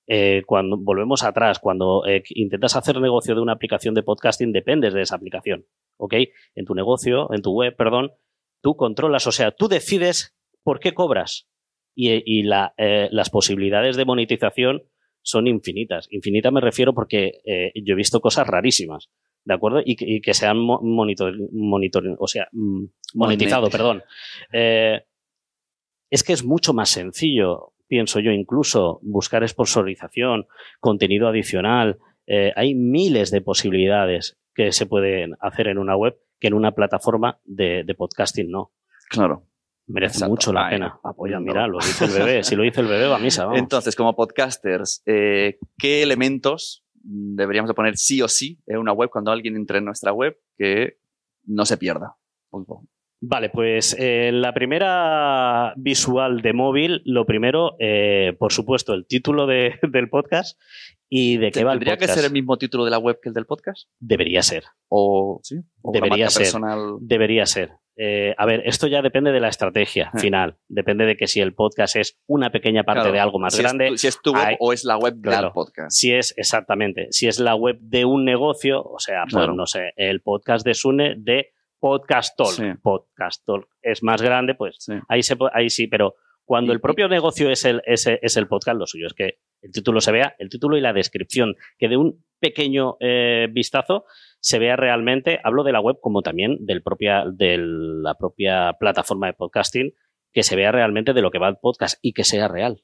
Eh, 0.06 0.42
cuando 0.44 0.76
volvemos 0.76 1.22
atrás, 1.22 1.60
cuando 1.60 2.04
eh, 2.04 2.22
intentas 2.30 2.74
hacer 2.76 3.00
negocio 3.00 3.34
de 3.34 3.40
una 3.40 3.52
aplicación 3.52 3.94
de 3.94 4.02
podcasting, 4.02 4.52
dependes 4.52 4.92
de 4.92 5.02
esa 5.02 5.14
aplicación. 5.14 5.64
¿Ok? 5.96 6.14
En 6.56 6.64
tu 6.64 6.74
negocio, 6.74 7.32
en 7.32 7.42
tu 7.42 7.52
web, 7.52 7.74
perdón, 7.76 8.12
tú 8.60 8.76
controlas, 8.76 9.26
o 9.28 9.32
sea, 9.32 9.52
tú 9.52 9.68
decides 9.68 10.36
¿por 10.64 10.80
qué 10.80 10.92
cobras? 10.92 11.48
Y, 11.94 12.10
eh, 12.10 13.08
las 13.12 13.30
posibilidades 13.30 13.96
de 13.96 14.04
monetización 14.04 14.82
son 15.22 15.46
infinitas. 15.46 16.08
Infinitas 16.10 16.52
me 16.52 16.60
refiero 16.60 16.92
porque 16.92 17.40
yo 17.76 17.92
he 17.92 17.96
visto 17.96 18.20
cosas 18.20 18.48
rarísimas, 18.48 19.10
¿de 19.44 19.54
acuerdo? 19.54 19.80
Y, 19.84 20.20
que 20.20 20.34
se 20.34 20.46
han 20.46 20.58
monitor, 20.58 21.36
o 22.18 22.26
sea, 22.26 22.48
mm, 22.50 22.84
monetizado, 23.14 23.70
perdón. 23.70 24.02
Eh, 24.52 25.04
es 26.14 26.22
que 26.22 26.32
es 26.32 26.44
mucho 26.44 26.72
más 26.72 26.90
sencillo, 26.90 27.72
pienso 27.88 28.20
yo, 28.20 28.30
incluso 28.30 29.00
buscar 29.02 29.46
sponsorización, 29.48 30.46
contenido 30.80 31.28
adicional. 31.28 31.98
hay 32.56 32.74
miles 32.74 33.30
de 33.30 33.40
posibilidades 33.40 34.38
que 34.54 34.72
se 34.72 34.86
pueden 34.86 35.34
hacer 35.40 35.68
en 35.68 35.78
una 35.78 35.96
web 35.96 36.16
que 36.38 36.48
en 36.48 36.54
una 36.54 36.72
plataforma 36.72 37.40
de, 37.44 37.84
de 37.84 37.94
podcasting 37.94 38.50
no. 38.50 38.72
Claro. 39.08 39.46
Merece 39.86 40.26
mucho 40.26 40.52
la 40.52 40.70
pena. 40.70 40.98
Apoya, 41.02 41.38
mira, 41.40 41.66
lo 41.66 41.78
dice 41.78 42.06
el 42.06 42.12
bebé. 42.12 42.42
Si 42.42 42.56
lo 42.56 42.62
dice 42.62 42.80
el 42.80 42.86
bebé, 42.86 43.06
va 43.06 43.16
a 43.16 43.18
misa. 43.18 43.44
Vamos. 43.44 43.58
Entonces, 43.58 43.94
como 43.94 44.14
podcasters, 44.16 45.02
eh, 45.04 45.58
¿qué 45.76 46.02
elementos 46.02 46.84
deberíamos 46.94 47.68
de 47.68 47.74
poner 47.74 47.96
sí 47.98 48.22
o 48.22 48.28
sí 48.28 48.62
en 48.66 48.78
una 48.78 48.92
web 48.92 49.10
cuando 49.10 49.30
alguien 49.30 49.56
entre 49.56 49.78
en 49.78 49.84
nuestra 49.84 50.12
web 50.12 50.38
que 50.56 50.98
no 51.44 51.66
se 51.66 51.76
pierda? 51.76 52.16
Vale, 53.26 53.48
pues 53.48 53.96
eh, 53.98 54.30
la 54.32 54.52
primera 54.52 55.72
visual 55.76 56.42
de 56.42 56.52
móvil, 56.52 57.00
lo 57.06 57.24
primero, 57.24 57.74
eh, 57.78 58.36
por 58.38 58.52
supuesto, 58.52 58.92
el 58.92 59.06
título 59.06 59.46
de, 59.46 59.78
del 59.90 60.10
podcast 60.10 60.60
y 61.08 61.38
de 61.38 61.50
qué 61.50 61.64
va 61.64 61.72
el 61.72 61.78
podcast. 61.78 61.98
¿Tendría 61.98 62.06
que 62.06 62.20
ser 62.20 62.26
el 62.26 62.32
mismo 62.32 62.58
título 62.58 62.84
de 62.84 62.90
la 62.90 62.98
web 62.98 63.18
que 63.22 63.30
el 63.30 63.34
del 63.34 63.46
podcast? 63.46 63.88
Debería 63.98 64.42
ser. 64.42 64.64
¿O 64.88 65.40
sí? 65.42 65.56
Debería 65.82 66.28
ser. 66.28 66.48
Debería 67.00 67.46
ser. 67.46 67.72
Eh, 67.96 68.34
a 68.36 68.44
ver, 68.44 68.62
esto 68.66 68.88
ya 68.88 69.00
depende 69.00 69.32
de 69.32 69.40
la 69.40 69.48
estrategia 69.48 70.10
eh. 70.14 70.18
final. 70.18 70.58
Depende 70.68 71.06
de 71.06 71.16
que 71.16 71.26
si 71.26 71.40
el 71.40 71.54
podcast 71.54 71.96
es 71.96 72.18
una 72.26 72.50
pequeña 72.50 72.84
parte 72.84 73.10
de 73.10 73.20
algo 73.20 73.38
más 73.38 73.58
grande. 73.58 73.96
si 73.96 74.06
es 74.06 74.20
tu 74.20 74.34
web 74.34 74.56
o 74.60 74.74
es 74.74 74.84
la 74.84 74.98
web 74.98 75.14
del 75.14 75.50
podcast. 75.52 75.96
Si 75.96 76.12
es, 76.12 76.34
exactamente. 76.36 77.06
Si 77.10 77.26
es 77.26 77.40
la 77.40 77.54
web 77.54 77.78
de 77.80 78.04
un 78.04 78.26
negocio, 78.26 78.82
o 78.82 78.98
sea, 78.98 79.24
pues 79.30 79.48
no 79.48 79.66
sé, 79.66 79.92
el 79.96 80.20
podcast 80.20 80.66
de 80.66 80.74
Sune 80.74 81.14
de 81.16 81.53
Podcast 81.84 82.34
Talk. 82.34 82.80
Podcast 82.80 83.44
Talk 83.44 83.68
es 83.82 84.02
más 84.02 84.22
grande, 84.22 84.54
pues 84.54 84.86
ahí, 85.06 85.22
se, 85.22 85.36
ahí 85.52 85.68
sí, 85.68 85.86
pero 85.86 86.14
cuando 86.46 86.72
el 86.72 86.80
propio 86.80 87.08
negocio 87.08 87.50
es 87.50 87.66
el, 87.66 87.82
es, 87.84 88.06
es 88.06 88.38
el 88.38 88.48
podcast, 88.48 88.78
lo 88.78 88.86
suyo 88.86 89.06
es 89.06 89.12
que 89.12 89.40
el 89.60 89.70
título 89.70 90.00
se 90.00 90.10
vea, 90.10 90.34
el 90.38 90.48
título 90.48 90.78
y 90.78 90.80
la 90.80 90.94
descripción, 90.94 91.56
que 91.76 91.88
de 91.88 91.98
un 91.98 92.24
pequeño 92.40 92.96
eh, 93.00 93.48
vistazo 93.52 94.06
se 94.40 94.58
vea 94.58 94.76
realmente, 94.76 95.40
hablo 95.44 95.62
de 95.62 95.72
la 95.72 95.80
web 95.82 95.98
como 96.00 96.22
también 96.22 96.56
del 96.64 96.82
propia, 96.82 97.24
de 97.30 97.58
la 97.58 98.14
propia 98.14 98.72
plataforma 98.80 99.26
de 99.26 99.34
podcasting, 99.34 99.92
que 100.32 100.42
se 100.42 100.56
vea 100.56 100.72
realmente 100.72 101.12
de 101.12 101.20
lo 101.20 101.30
que 101.30 101.38
va 101.38 101.50
el 101.50 101.58
podcast 101.58 101.98
y 102.00 102.14
que 102.14 102.24
sea 102.24 102.48
real. 102.48 102.82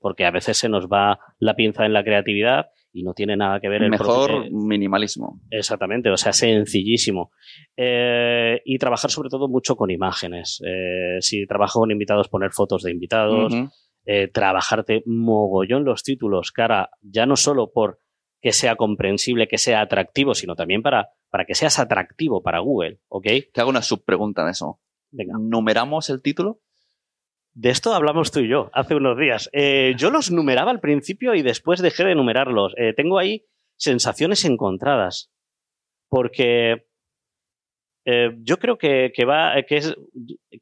Porque 0.00 0.24
a 0.24 0.30
veces 0.30 0.56
se 0.58 0.68
nos 0.68 0.86
va 0.86 1.18
la 1.38 1.54
pinza 1.54 1.84
en 1.86 1.92
la 1.92 2.04
creatividad 2.04 2.66
y 2.92 3.02
no 3.02 3.14
tiene 3.14 3.36
nada 3.36 3.60
que 3.60 3.68
ver 3.68 3.82
el 3.82 3.90
Mejor 3.90 4.50
minimalismo. 4.50 5.40
Exactamente, 5.50 6.10
o 6.10 6.16
sea, 6.16 6.32
sencillísimo. 6.32 7.32
Eh, 7.76 8.60
y 8.64 8.78
trabajar 8.78 9.10
sobre 9.10 9.30
todo 9.30 9.48
mucho 9.48 9.76
con 9.76 9.90
imágenes. 9.90 10.62
Eh, 10.64 11.16
si 11.20 11.46
trabajo 11.46 11.80
con 11.80 11.90
invitados, 11.90 12.28
poner 12.28 12.52
fotos 12.52 12.82
de 12.82 12.92
invitados. 12.92 13.52
Eh, 14.04 14.28
trabajarte 14.28 15.04
mogollón 15.06 15.84
los 15.84 16.02
títulos, 16.02 16.50
cara, 16.50 16.90
ya 17.02 17.24
no 17.24 17.36
solo 17.36 17.70
por 17.72 18.00
que 18.40 18.50
sea 18.50 18.74
comprensible, 18.74 19.46
que 19.46 19.58
sea 19.58 19.80
atractivo, 19.80 20.34
sino 20.34 20.56
también 20.56 20.82
para, 20.82 21.10
para 21.30 21.44
que 21.44 21.54
seas 21.54 21.78
atractivo 21.78 22.42
para 22.42 22.58
Google, 22.58 22.98
¿ok? 23.06 23.26
Te 23.52 23.60
hago 23.60 23.70
una 23.70 23.82
subpregunta 23.82 24.42
en 24.42 24.48
eso. 24.48 24.80
Venga. 25.12 25.34
¿Numeramos 25.38 26.10
el 26.10 26.20
título? 26.20 26.60
De 27.54 27.68
esto 27.68 27.92
hablamos 27.92 28.30
tú 28.32 28.40
y 28.40 28.48
yo 28.48 28.70
hace 28.72 28.94
unos 28.94 29.18
días. 29.18 29.50
Eh, 29.52 29.94
yo 29.96 30.10
los 30.10 30.30
numeraba 30.30 30.70
al 30.70 30.80
principio 30.80 31.34
y 31.34 31.42
después 31.42 31.82
dejé 31.82 32.04
de 32.04 32.14
numerarlos. 32.14 32.72
Eh, 32.78 32.94
tengo 32.94 33.18
ahí 33.18 33.44
sensaciones 33.76 34.44
encontradas. 34.44 35.30
Porque 36.08 36.86
eh, 38.06 38.30
yo 38.38 38.58
creo 38.58 38.78
que, 38.78 39.12
va, 39.28 39.58
es, 39.58 39.94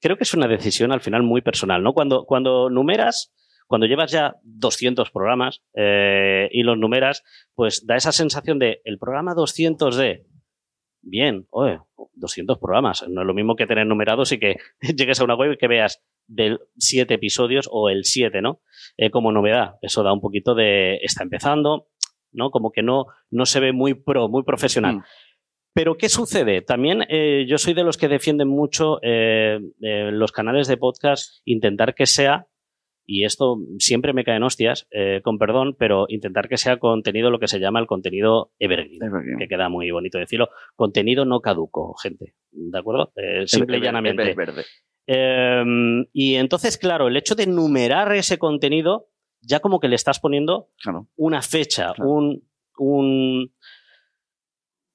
creo 0.00 0.16
que 0.16 0.24
es 0.24 0.34
una 0.34 0.48
decisión 0.48 0.90
al 0.90 1.00
final 1.00 1.22
muy 1.22 1.42
personal, 1.42 1.82
¿no? 1.82 1.92
Cuando, 1.92 2.24
cuando 2.24 2.70
numeras, 2.70 3.32
cuando 3.66 3.86
llevas 3.86 4.10
ya 4.10 4.36
200 4.42 5.10
programas 5.10 5.62
y 5.74 6.62
los 6.62 6.76
numeras, 6.76 7.22
pues 7.54 7.86
da 7.86 7.96
esa 7.96 8.12
sensación 8.12 8.58
de 8.58 8.80
el 8.84 8.98
programa 8.98 9.34
200 9.34 9.96
de, 9.96 10.26
bien, 11.02 11.46
oye, 11.50 11.80
200 12.14 12.58
programas, 12.58 13.04
no 13.08 13.22
es 13.22 13.26
lo 13.26 13.34
mismo 13.34 13.56
que 13.56 13.66
tener 13.66 13.86
numerados 13.86 14.32
y 14.32 14.38
que 14.38 14.56
llegues 14.96 15.20
a 15.20 15.24
una 15.24 15.34
web 15.34 15.52
y 15.52 15.56
que 15.56 15.68
veas 15.68 16.02
del 16.30 16.60
7 16.76 17.14
episodios 17.14 17.68
o 17.70 17.88
el 17.88 18.04
7, 18.04 18.40
¿no? 18.40 18.60
Eh, 18.96 19.10
como 19.10 19.32
novedad. 19.32 19.74
Eso 19.82 20.02
da 20.02 20.12
un 20.12 20.20
poquito 20.20 20.54
de, 20.54 20.96
está 21.02 21.22
empezando, 21.22 21.88
¿no? 22.32 22.50
Como 22.50 22.70
que 22.70 22.82
no, 22.82 23.06
no 23.30 23.46
se 23.46 23.60
ve 23.60 23.72
muy 23.72 23.94
pro, 23.94 24.28
muy 24.28 24.42
profesional. 24.42 24.96
Mm. 24.96 25.02
Pero 25.72 25.96
¿qué 25.96 26.08
sucede? 26.08 26.62
También 26.62 27.04
eh, 27.08 27.46
yo 27.48 27.56
soy 27.56 27.74
de 27.74 27.84
los 27.84 27.96
que 27.96 28.08
defienden 28.08 28.48
mucho 28.48 28.98
los 29.02 30.32
canales 30.32 30.66
de 30.66 30.76
podcast, 30.76 31.42
intentar 31.44 31.94
que 31.94 32.06
sea 32.06 32.48
y 33.12 33.24
esto 33.24 33.58
siempre 33.78 34.12
me 34.12 34.22
cae 34.22 34.36
en 34.36 34.44
hostias, 34.44 34.86
eh, 34.92 35.20
con 35.24 35.36
perdón, 35.36 35.74
pero 35.76 36.06
intentar 36.08 36.48
que 36.48 36.56
sea 36.56 36.78
contenido 36.78 37.32
lo 37.32 37.40
que 37.40 37.48
se 37.48 37.58
llama 37.58 37.80
el 37.80 37.88
contenido 37.88 38.52
evergreen, 38.60 39.00
que 39.36 39.48
queda 39.48 39.68
muy 39.68 39.90
bonito 39.90 40.18
decirlo. 40.18 40.48
Contenido 40.76 41.24
no 41.24 41.40
caduco, 41.40 41.92
gente. 42.00 42.34
¿De 42.52 42.78
acuerdo? 42.78 43.12
Eh, 43.16 43.48
simple 43.48 43.78
y 43.78 43.80
llanamente. 43.80 44.32
Verde. 44.34 44.62
Em, 45.12 46.06
y 46.12 46.36
entonces, 46.36 46.78
claro, 46.78 47.08
el 47.08 47.16
hecho 47.16 47.34
de 47.34 47.48
numerar 47.48 48.12
ese 48.14 48.38
contenido, 48.38 49.08
ya 49.40 49.58
como 49.58 49.80
que 49.80 49.88
le 49.88 49.96
estás 49.96 50.20
poniendo 50.20 50.70
una 51.16 51.42
fecha, 51.42 51.94
un, 51.98 52.48
un 52.78 53.52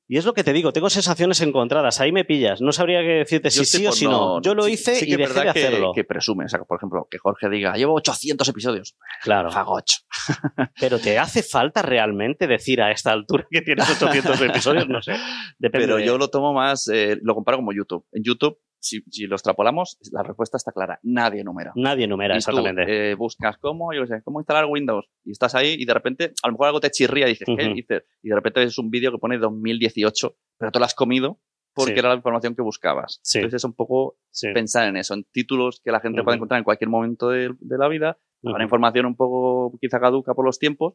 y 0.08 0.18
es 0.18 0.24
lo 0.24 0.34
que 0.34 0.46
te 0.46 0.54
digo, 0.54 0.72
tengo 0.72 0.90
sensaciones 0.90 1.42
encontradas, 1.42 2.00
ahí 2.00 2.14
me 2.14 2.24
pillas, 2.24 2.62
no 2.62 2.72
sabría 2.72 3.02
qué 3.02 3.26
decirte 3.26 3.52
si 3.52 3.66
sí 3.66 3.86
o 3.88 3.92
si 3.92 4.06
no. 4.06 4.42
Yo 4.42 4.56
lo 4.56 4.70
hice 4.70 5.04
y 5.06 5.18
dejé 5.18 5.42
de 5.42 5.50
hacerlo. 5.50 5.92
Que, 5.94 6.02
que 6.02 6.06
presume, 6.06 6.46
o 6.46 6.48
sea, 6.48 6.60
por 6.60 6.78
ejemplo, 6.78 7.08
que 7.12 7.18
Jorge 7.18 7.50
diga, 7.50 7.76
llevo 7.76 7.96
800 7.96 8.48
episodios. 8.48 8.96
Claro. 9.22 9.52
Fagoch. 9.52 9.92
Pero 10.80 11.00
¿te 11.00 11.20
hace 11.20 11.44
falta 11.44 11.82
realmente 11.82 12.48
decir 12.48 12.82
a 12.82 12.92
esta 12.92 13.12
altura 13.12 13.48
que 13.52 13.64
tienes 13.64 13.90
800 13.90 14.40
episodios? 14.42 14.88
No 14.88 15.02
sé. 15.02 15.12
Depende 15.60 15.88
Pero 15.88 16.00
yo 16.00 16.18
lo 16.18 16.30
tomo 16.30 16.54
más, 16.54 16.88
eh, 16.88 17.18
lo 17.22 17.36
comparo 17.36 17.58
como 17.58 17.74
YouTube. 17.74 18.06
En 18.14 18.24
YouTube 18.24 18.60
si, 18.86 19.02
si, 19.10 19.26
lo 19.26 19.36
extrapolamos, 19.36 19.98
la 20.12 20.24
respuesta 20.24 20.58
está 20.58 20.72
clara. 20.72 21.00
Nadie 21.04 21.44
numera. 21.44 21.72
Nadie 21.76 22.08
numera, 22.08 22.36
exactamente. 22.36 23.12
eh, 23.12 23.16
buscas 23.16 23.58
cómo, 23.58 23.94
yo 23.94 24.06
sé, 24.06 24.22
cómo 24.24 24.40
instalar 24.40 24.66
Windows 24.66 25.08
y 25.24 25.32
estás 25.32 25.56
ahí 25.56 25.76
y 25.78 25.86
de 25.86 25.94
repente, 25.94 26.34
a 26.44 26.48
lo 26.48 26.54
mejor 26.54 26.68
algo 26.68 26.80
te 26.80 26.92
chirría 26.92 27.28
y 27.28 27.32
dices, 27.32 27.48
¿qué 27.58 27.74
dices? 27.74 28.04
Y 28.22 28.30
de 28.30 28.36
repente 28.36 28.60
ves 28.60 28.78
un 28.78 28.90
vídeo 28.90 29.12
que 29.12 29.18
pone 29.18 29.38
2018, 29.38 30.38
pero 30.58 30.72
tú 30.72 30.80
lo 30.80 30.86
has 30.86 30.94
comido 30.94 31.40
porque 31.74 32.00
era 32.00 32.10
la 32.10 32.16
información 32.16 32.56
que 32.56 32.62
buscabas. 32.62 33.22
Entonces 33.34 33.58
es 33.58 33.64
un 33.66 33.74
poco 33.74 34.18
pensar 34.54 34.88
en 34.88 34.98
eso, 34.98 35.14
en 35.14 35.26
títulos 35.26 35.82
que 35.84 35.92
la 35.92 36.00
gente 36.00 36.24
puede 36.24 36.38
encontrar 36.38 36.60
en 36.60 36.64
cualquier 36.64 36.90
momento 36.90 37.30
de, 37.30 37.54
la 37.60 37.88
vida, 37.90 38.18
una 38.42 38.64
información 38.64 39.06
un 39.08 39.16
poco 39.16 39.78
quizá 39.82 40.00
caduca 40.00 40.34
por 40.34 40.46
los 40.46 40.58
tiempos, 40.58 40.94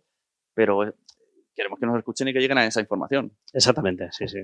pero 0.54 0.84
eh, 0.84 0.94
queremos 1.54 1.78
que 1.78 1.86
nos 1.86 1.98
escuchen 1.98 2.28
y 2.28 2.32
que 2.32 2.40
lleguen 2.40 2.58
a 2.58 2.66
esa 2.66 2.80
información. 2.80 3.36
Exactamente, 3.52 4.08
sí, 4.12 4.26
sí. 4.28 4.38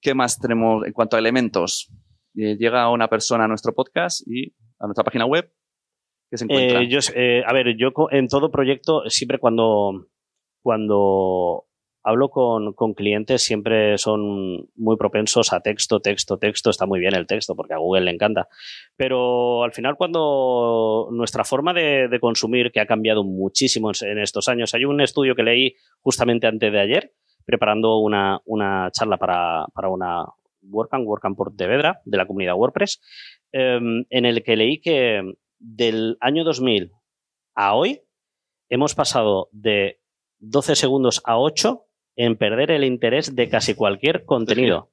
¿Qué 0.00 0.14
más 0.14 0.38
tenemos 0.40 0.84
en 0.84 0.92
cuanto 0.92 1.16
a 1.16 1.20
elementos? 1.20 1.92
Eh, 2.38 2.56
llega 2.56 2.88
una 2.90 3.08
persona 3.08 3.44
a 3.44 3.48
nuestro 3.48 3.74
podcast 3.74 4.22
y 4.26 4.54
a 4.78 4.86
nuestra 4.86 5.02
página 5.02 5.26
web. 5.26 5.52
¿Qué 6.30 6.36
se 6.36 6.44
encuentra? 6.44 6.82
Eh, 6.82 6.98
eh, 7.16 7.42
a 7.44 7.52
ver, 7.52 7.76
yo 7.76 7.90
en 8.12 8.28
todo 8.28 8.52
proyecto, 8.52 9.02
siempre 9.08 9.38
cuando, 9.38 10.06
cuando 10.62 11.64
hablo 12.04 12.28
con, 12.28 12.74
con, 12.74 12.94
clientes, 12.94 13.42
siempre 13.42 13.98
son 13.98 14.68
muy 14.76 14.96
propensos 14.96 15.52
a 15.52 15.60
texto, 15.60 15.98
texto, 15.98 16.38
texto. 16.38 16.70
Está 16.70 16.86
muy 16.86 17.00
bien 17.00 17.14
el 17.16 17.26
texto 17.26 17.56
porque 17.56 17.74
a 17.74 17.78
Google 17.78 18.04
le 18.04 18.12
encanta. 18.12 18.46
Pero 18.94 19.64
al 19.64 19.72
final, 19.72 19.96
cuando 19.96 21.08
nuestra 21.10 21.42
forma 21.44 21.72
de, 21.74 22.18
consumir, 22.20 22.70
que 22.70 22.80
ha 22.80 22.86
cambiado 22.86 23.24
muchísimo 23.24 23.90
en 24.00 24.18
estos 24.18 24.46
años, 24.46 24.72
hay 24.74 24.84
un 24.84 25.00
estudio 25.00 25.34
que 25.34 25.42
leí 25.42 25.74
justamente 26.02 26.46
antes 26.46 26.70
de 26.70 26.80
ayer, 26.80 27.12
preparando 27.44 27.98
una, 27.98 28.40
una 28.44 28.90
charla 28.92 29.16
para, 29.16 29.66
para 29.74 29.88
una, 29.88 30.24
WordCamp, 30.62 31.06
WordCamp 31.06 31.36
por 31.36 31.54
Tevedra, 31.56 32.00
de 32.04 32.16
la 32.16 32.26
comunidad 32.26 32.56
WordPress, 32.56 33.00
em, 33.52 34.04
en 34.10 34.24
el 34.24 34.42
que 34.42 34.56
leí 34.56 34.80
que 34.80 35.22
del 35.58 36.16
año 36.20 36.44
2000 36.44 36.92
a 37.54 37.74
hoy 37.74 38.02
hemos 38.68 38.94
pasado 38.94 39.48
de 39.52 40.00
12 40.38 40.76
segundos 40.76 41.20
a 41.24 41.38
8 41.38 41.84
en 42.16 42.36
perder 42.36 42.70
el 42.70 42.84
interés 42.84 43.34
de 43.34 43.48
casi 43.48 43.74
cualquier 43.74 44.24
contenido. 44.24 44.90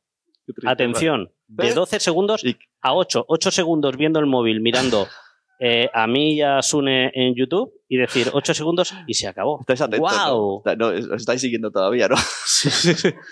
Atención, 0.65 1.31
de 1.47 1.73
12 1.73 1.99
segundos 1.99 2.43
a 2.81 2.93
8. 2.93 3.25
8 3.27 3.51
segundos 3.51 3.97
viendo 3.97 4.19
el 4.19 4.27
móvil, 4.27 4.61
mirando 4.61 5.07
eh, 5.59 5.89
a 5.93 6.07
mí 6.07 6.35
y 6.35 6.41
a 6.41 6.61
Sune 6.61 7.11
en 7.13 7.33
YouTube 7.35 7.73
y 7.87 7.97
decir 7.97 8.29
8 8.31 8.53
segundos 8.53 8.93
y 9.07 9.15
se 9.15 9.27
acabó. 9.27 9.59
Estáis 9.61 9.81
atentos. 9.81 10.11
¡Wow! 10.11 10.63
¿no? 10.77 10.87
os 10.87 11.21
estáis 11.21 11.41
siguiendo 11.41 11.71
todavía, 11.71 12.07
¿no? 12.07 12.15
sí, 12.45 12.69
sí, 12.69 12.93
sí. 12.93 13.09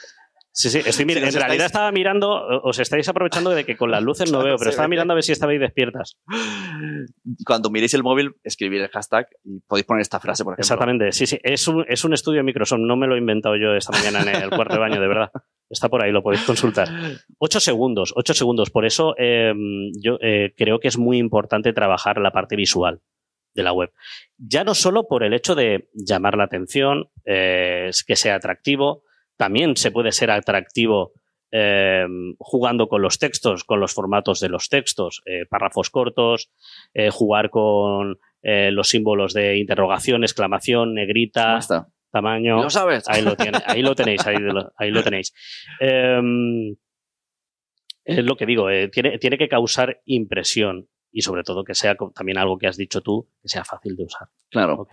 Sí, 0.56 0.70
sí, 0.70 0.82
estoy 0.86 1.12
en 1.12 1.34
realidad 1.34 1.66
estaba 1.66 1.92
mirando, 1.92 2.30
os 2.62 2.78
estáis 2.78 3.10
aprovechando 3.10 3.50
de 3.50 3.66
que 3.66 3.76
con 3.76 3.90
las 3.90 4.04
luces 4.04 4.32
no 4.32 4.38
veo, 4.44 4.56
pero 4.58 4.70
estaba 4.70 4.88
mirando 4.88 5.14
a 5.14 5.16
ver 5.16 5.24
si 5.24 5.32
estabais 5.32 5.60
despiertas. 5.60 6.20
Cuando 7.44 7.72
miréis 7.72 7.96
el 7.96 8.04
móvil, 8.04 8.36
escribir 8.44 8.82
el 8.82 8.90
hashtag 8.90 9.28
y 9.44 9.62
podéis 9.62 9.88
poner 9.88 10.02
esta 10.02 10.20
frase, 10.20 10.44
por 10.44 10.54
ejemplo. 10.54 10.62
Exactamente, 10.64 11.12
sí, 11.12 11.26
sí. 11.26 11.40
Es 11.42 11.68
un, 11.68 11.84
es 11.88 12.04
un 12.04 12.14
estudio 12.14 12.38
de 12.38 12.44
Microsoft, 12.44 12.82
no 12.82 12.96
me 12.96 13.08
lo 13.08 13.16
he 13.16 13.18
inventado 13.18 13.56
yo 13.56 13.74
esta 13.74 13.98
mañana 13.98 14.32
en 14.32 14.44
el 14.44 14.50
cuarto 14.52 14.76
de 14.76 14.80
baño, 14.80 15.02
de 15.02 15.08
verdad. 15.08 15.32
Está 15.72 15.90
por 15.90 16.04
ahí, 16.04 16.12
lo 16.12 16.22
podéis 16.22 16.44
consultar. 16.44 16.88
Ocho 17.40 17.60
segundos, 17.60 18.14
ocho 18.16 18.36
segundos. 18.36 18.70
Por 18.70 18.86
eso 18.86 19.16
em, 19.18 19.92
yo 20.00 20.20
eh, 20.22 20.54
creo 20.56 20.80
que 20.80 20.88
es 20.88 21.00
muy 21.00 21.18
importante 21.18 21.74
trabajar 21.74 22.20
la 22.20 22.30
parte 22.30 22.56
visual 22.56 23.02
de 23.56 23.64
la 23.64 23.74
web. 23.74 23.92
Ya 24.38 24.64
no 24.64 24.76
solo 24.76 25.08
por 25.08 25.24
el 25.24 25.34
hecho 25.34 25.56
de 25.56 25.90
llamar 25.94 26.38
la 26.38 26.44
atención, 26.44 27.10
eh, 27.26 27.90
que 28.06 28.16
sea 28.16 28.36
atractivo, 28.36 29.04
también 29.38 29.76
se 29.76 29.92
puede 29.92 30.12
ser 30.12 30.32
atractivo 30.32 31.14
eh, 31.56 32.08
jugando 32.40 32.88
con 32.88 33.04
los 33.04 33.20
textos, 33.20 33.64
con 33.64 33.80
los 33.80 33.94
formatos 33.94 34.40
de 34.40 34.50
los 34.50 34.70
textos, 34.70 35.22
eh, 35.28 35.46
párrafos 35.48 35.92
cortos, 35.92 36.50
eh, 36.96 37.12
jugar 37.12 37.52
con 37.52 38.18
los 38.46 38.90
símbolos 38.90 39.34
de 39.34 39.58
interrogación, 39.58 40.24
exclamación, 40.24 40.96
negrita, 40.96 41.60
tamaño. 42.12 42.62
¿Lo 42.62 42.70
sabes? 42.70 43.08
Ahí 43.08 43.22
lo, 43.22 43.36
ahí 43.68 43.82
lo 43.82 43.96
tenéis, 43.96 44.26
ahí 44.28 44.92
lo, 44.92 45.02
tenéis. 45.02 45.34
Em, 45.80 46.76
es 48.04 48.26
lo 48.26 48.36
que 48.36 48.46
digo, 48.46 48.68
tiene, 48.92 49.18
tiene 49.18 49.38
que 49.38 49.48
causar 49.48 50.02
impresión 50.04 50.90
y 51.10 51.22
sobre 51.22 51.44
todo 51.44 51.64
que 51.64 51.74
sea 51.74 51.96
también 52.14 52.38
algo 52.38 52.58
que 52.58 52.68
has 52.68 52.76
dicho 52.76 53.00
tú, 53.00 53.30
que 53.42 53.48
sea 53.48 53.64
fácil 53.64 53.96
de 53.96 54.04
usar. 54.04 54.28
Claro. 54.50 54.88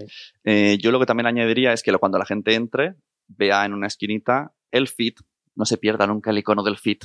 yo 0.44 0.92
lo 0.92 1.00
que 1.00 1.06
también 1.06 1.26
añadiría 1.26 1.72
es 1.72 1.82
que 1.82 1.92
cuando 1.94 2.18
la 2.18 2.26
gente 2.26 2.54
entre, 2.54 2.94
vea 3.36 3.64
en 3.64 3.74
una 3.74 3.86
esquinita 3.86 4.52
el 4.70 4.88
feed, 4.88 5.14
no 5.54 5.64
se 5.64 5.78
pierda 5.78 6.06
nunca 6.06 6.30
el 6.30 6.38
icono 6.38 6.62
del 6.62 6.78
feed. 6.78 6.98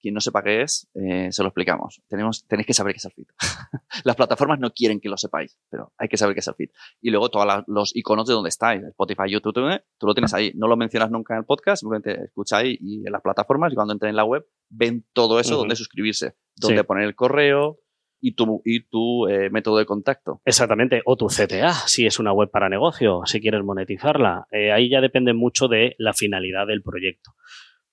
Quien 0.00 0.14
no 0.14 0.20
sepa 0.20 0.42
qué 0.42 0.62
es, 0.62 0.90
eh, 0.94 1.30
se 1.30 1.42
lo 1.42 1.48
explicamos. 1.48 2.02
Tenemos, 2.08 2.44
tenéis 2.48 2.66
que 2.66 2.74
saber 2.74 2.92
qué 2.92 2.98
es 2.98 3.04
el 3.04 3.12
feed. 3.12 3.26
Las 4.04 4.16
plataformas 4.16 4.58
no 4.58 4.72
quieren 4.72 4.98
que 4.98 5.08
lo 5.08 5.16
sepáis, 5.16 5.56
pero 5.70 5.92
hay 5.96 6.08
que 6.08 6.16
saber 6.16 6.34
qué 6.34 6.40
es 6.40 6.48
el 6.48 6.54
feed. 6.54 6.70
Y 7.00 7.10
luego 7.10 7.28
todos 7.28 7.64
los 7.68 7.94
iconos 7.94 8.26
de 8.26 8.34
donde 8.34 8.48
estáis, 8.48 8.82
Spotify, 8.82 9.30
YouTube, 9.30 9.80
tú 9.98 10.06
lo 10.06 10.14
tienes 10.14 10.34
ahí. 10.34 10.52
No 10.56 10.66
lo 10.66 10.76
mencionas 10.76 11.10
nunca 11.10 11.34
en 11.34 11.40
el 11.40 11.44
podcast, 11.44 11.80
simplemente 11.80 12.24
escucháis 12.24 12.78
y 12.80 13.06
en 13.06 13.12
las 13.12 13.22
plataformas 13.22 13.72
y 13.72 13.76
cuando 13.76 13.92
entren 13.92 14.10
en 14.10 14.16
la 14.16 14.24
web 14.24 14.44
ven 14.68 15.06
todo 15.12 15.38
eso, 15.38 15.56
donde 15.56 15.76
suscribirse, 15.76 16.34
donde 16.56 16.82
poner 16.82 17.04
el 17.04 17.14
correo, 17.14 17.78
y 18.24 18.34
tu, 18.34 18.62
y 18.64 18.84
tu 18.84 19.26
eh, 19.26 19.50
método 19.50 19.78
de 19.78 19.84
contacto. 19.84 20.40
Exactamente, 20.44 21.02
o 21.04 21.16
tu 21.16 21.26
CTA, 21.26 21.72
si 21.72 22.06
es 22.06 22.20
una 22.20 22.32
web 22.32 22.50
para 22.50 22.68
negocio, 22.68 23.22
si 23.26 23.40
quieres 23.40 23.64
monetizarla. 23.64 24.46
Eh, 24.52 24.70
ahí 24.70 24.88
ya 24.88 25.00
depende 25.00 25.34
mucho 25.34 25.66
de 25.66 25.96
la 25.98 26.14
finalidad 26.14 26.68
del 26.68 26.82
proyecto. 26.82 27.32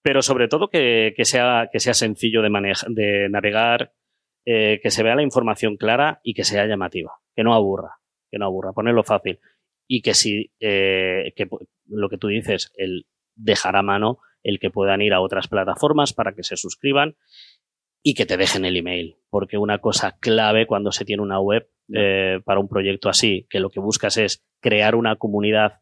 Pero 0.04 0.22
sobre 0.22 0.48
todo 0.48 0.70
que, 0.70 1.14
sea, 1.24 1.70
que 1.72 1.80
sea 1.80 1.96
sencillo 1.96 2.44
de, 2.44 2.74
de 2.90 3.28
navegar, 3.30 3.92
eh, 4.46 4.80
que 4.84 4.92
se 4.92 5.02
vea 5.02 5.16
la 5.16 5.24
información 5.24 5.78
clara 5.78 6.22
y 6.24 6.36
que 6.36 6.44
sea 6.44 6.68
llamativa, 6.68 7.12
que 7.36 7.44
no 7.44 7.56
aburra, 7.56 7.98
que 8.30 8.38
no 8.38 8.46
aburra, 8.46 8.72
ponerlo 8.72 9.04
fácil. 9.04 9.40
Y 9.88 10.04
que 10.04 10.14
si 10.14 10.52
que 10.60 11.50
lo 11.88 12.10
que 12.10 12.20
tú 12.20 12.28
dices, 12.28 12.72
el 12.78 13.08
dejar 13.36 13.76
a 13.76 13.82
mano 13.82 14.20
el 14.44 14.60
que 14.60 14.70
puedan 14.70 15.02
ir 15.02 15.14
a 15.14 15.22
otras 15.22 15.48
plataformas 15.48 16.14
para 16.14 16.34
que 16.34 16.44
se 16.44 16.56
suscriban 16.56 17.16
y 18.04 18.14
que 18.14 18.26
te 18.26 18.38
dejen 18.38 18.66
el 18.66 18.78
email. 18.78 19.18
Porque 19.30 19.58
una 19.58 19.80
cosa 19.80 20.18
clave 20.20 20.68
cuando 20.68 20.92
se 20.92 21.06
tiene 21.06 21.22
una 21.22 21.40
web 21.40 21.70
eh, 21.94 22.40
para 22.46 22.60
un 22.60 22.68
proyecto 22.68 23.10
así, 23.10 23.48
que 23.50 23.60
lo 23.60 23.70
que 23.70 23.80
buscas 23.80 24.18
es 24.18 24.46
crear 24.60 24.96
una 24.96 25.16
comunidad 25.16 25.82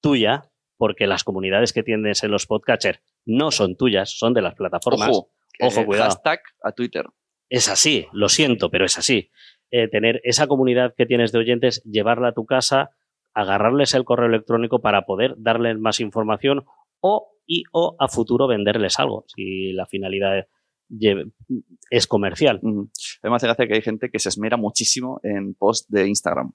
tuya, 0.00 0.50
porque 0.76 1.06
las 1.06 1.24
comunidades 1.24 1.72
que 1.72 1.82
tienes 1.82 2.22
en 2.22 2.30
los 2.30 2.46
podcatchers 2.46 3.00
no 3.24 3.50
son 3.50 3.76
tuyas, 3.76 4.10
son 4.10 4.34
de 4.34 4.42
las 4.42 4.54
plataformas. 4.54 5.10
Ojo, 5.10 5.30
Ojo 5.60 5.86
cuidado. 5.86 6.10
Hashtag 6.10 6.40
a 6.62 6.72
Twitter. 6.72 7.06
Es 7.48 7.68
así, 7.68 8.06
lo 8.12 8.28
siento, 8.28 8.70
pero 8.70 8.84
es 8.84 8.98
así. 8.98 9.30
Eh, 9.70 9.88
tener 9.88 10.20
esa 10.24 10.46
comunidad 10.46 10.94
que 10.96 11.06
tienes 11.06 11.32
de 11.32 11.38
oyentes, 11.38 11.82
llevarla 11.84 12.28
a 12.28 12.32
tu 12.32 12.46
casa, 12.46 12.90
agarrarles 13.34 13.94
el 13.94 14.04
correo 14.04 14.26
electrónico 14.26 14.80
para 14.80 15.02
poder 15.02 15.34
darles 15.38 15.78
más 15.78 16.00
información 16.00 16.64
o 17.00 17.28
y 17.46 17.64
o 17.72 17.96
a 17.98 18.08
futuro 18.08 18.46
venderles 18.46 18.98
algo, 18.98 19.24
si 19.28 19.72
la 19.72 19.86
finalidad 19.86 20.46
es 21.90 22.06
comercial. 22.06 22.60
Además, 23.22 23.44
hace 23.44 23.68
que 23.68 23.74
hay 23.74 23.82
gente 23.82 24.10
que 24.10 24.18
se 24.18 24.28
esmera 24.28 24.56
muchísimo 24.56 25.20
en 25.22 25.54
post 25.54 25.88
de 25.88 26.08
Instagram, 26.08 26.52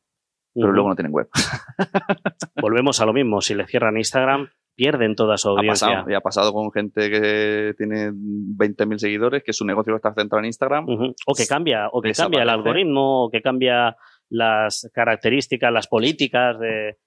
pero 0.53 0.71
luego 0.71 0.89
no 0.89 0.95
tienen 0.95 1.13
web. 1.13 1.29
Volvemos 2.61 2.99
a 3.01 3.05
lo 3.05 3.13
mismo. 3.13 3.41
Si 3.41 3.55
le 3.55 3.65
cierran 3.65 3.97
Instagram, 3.97 4.49
pierden 4.75 5.15
toda 5.15 5.37
su 5.37 5.49
audiencia. 5.49 5.87
Ha 5.87 5.91
pasado, 5.91 6.11
y 6.11 6.13
ha 6.13 6.21
pasado 6.21 6.53
con 6.53 6.71
gente 6.71 7.09
que 7.09 7.73
tiene 7.77 8.11
20.000 8.11 8.97
seguidores, 8.97 9.43
que 9.43 9.53
su 9.53 9.65
negocio 9.65 9.95
está 9.95 10.13
centrado 10.13 10.39
en 10.39 10.45
Instagram. 10.45 10.85
O 11.25 11.33
que 11.33 11.47
cambia, 11.47 11.89
o 11.91 12.01
que 12.01 12.13
cambia 12.13 12.43
el 12.43 12.49
algoritmo, 12.49 13.25
o 13.25 13.29
que 13.31 13.41
cambia 13.41 13.97
las 14.29 14.89
características, 14.93 15.73
las 15.73 15.87
políticas 15.87 16.59
de. 16.59 16.97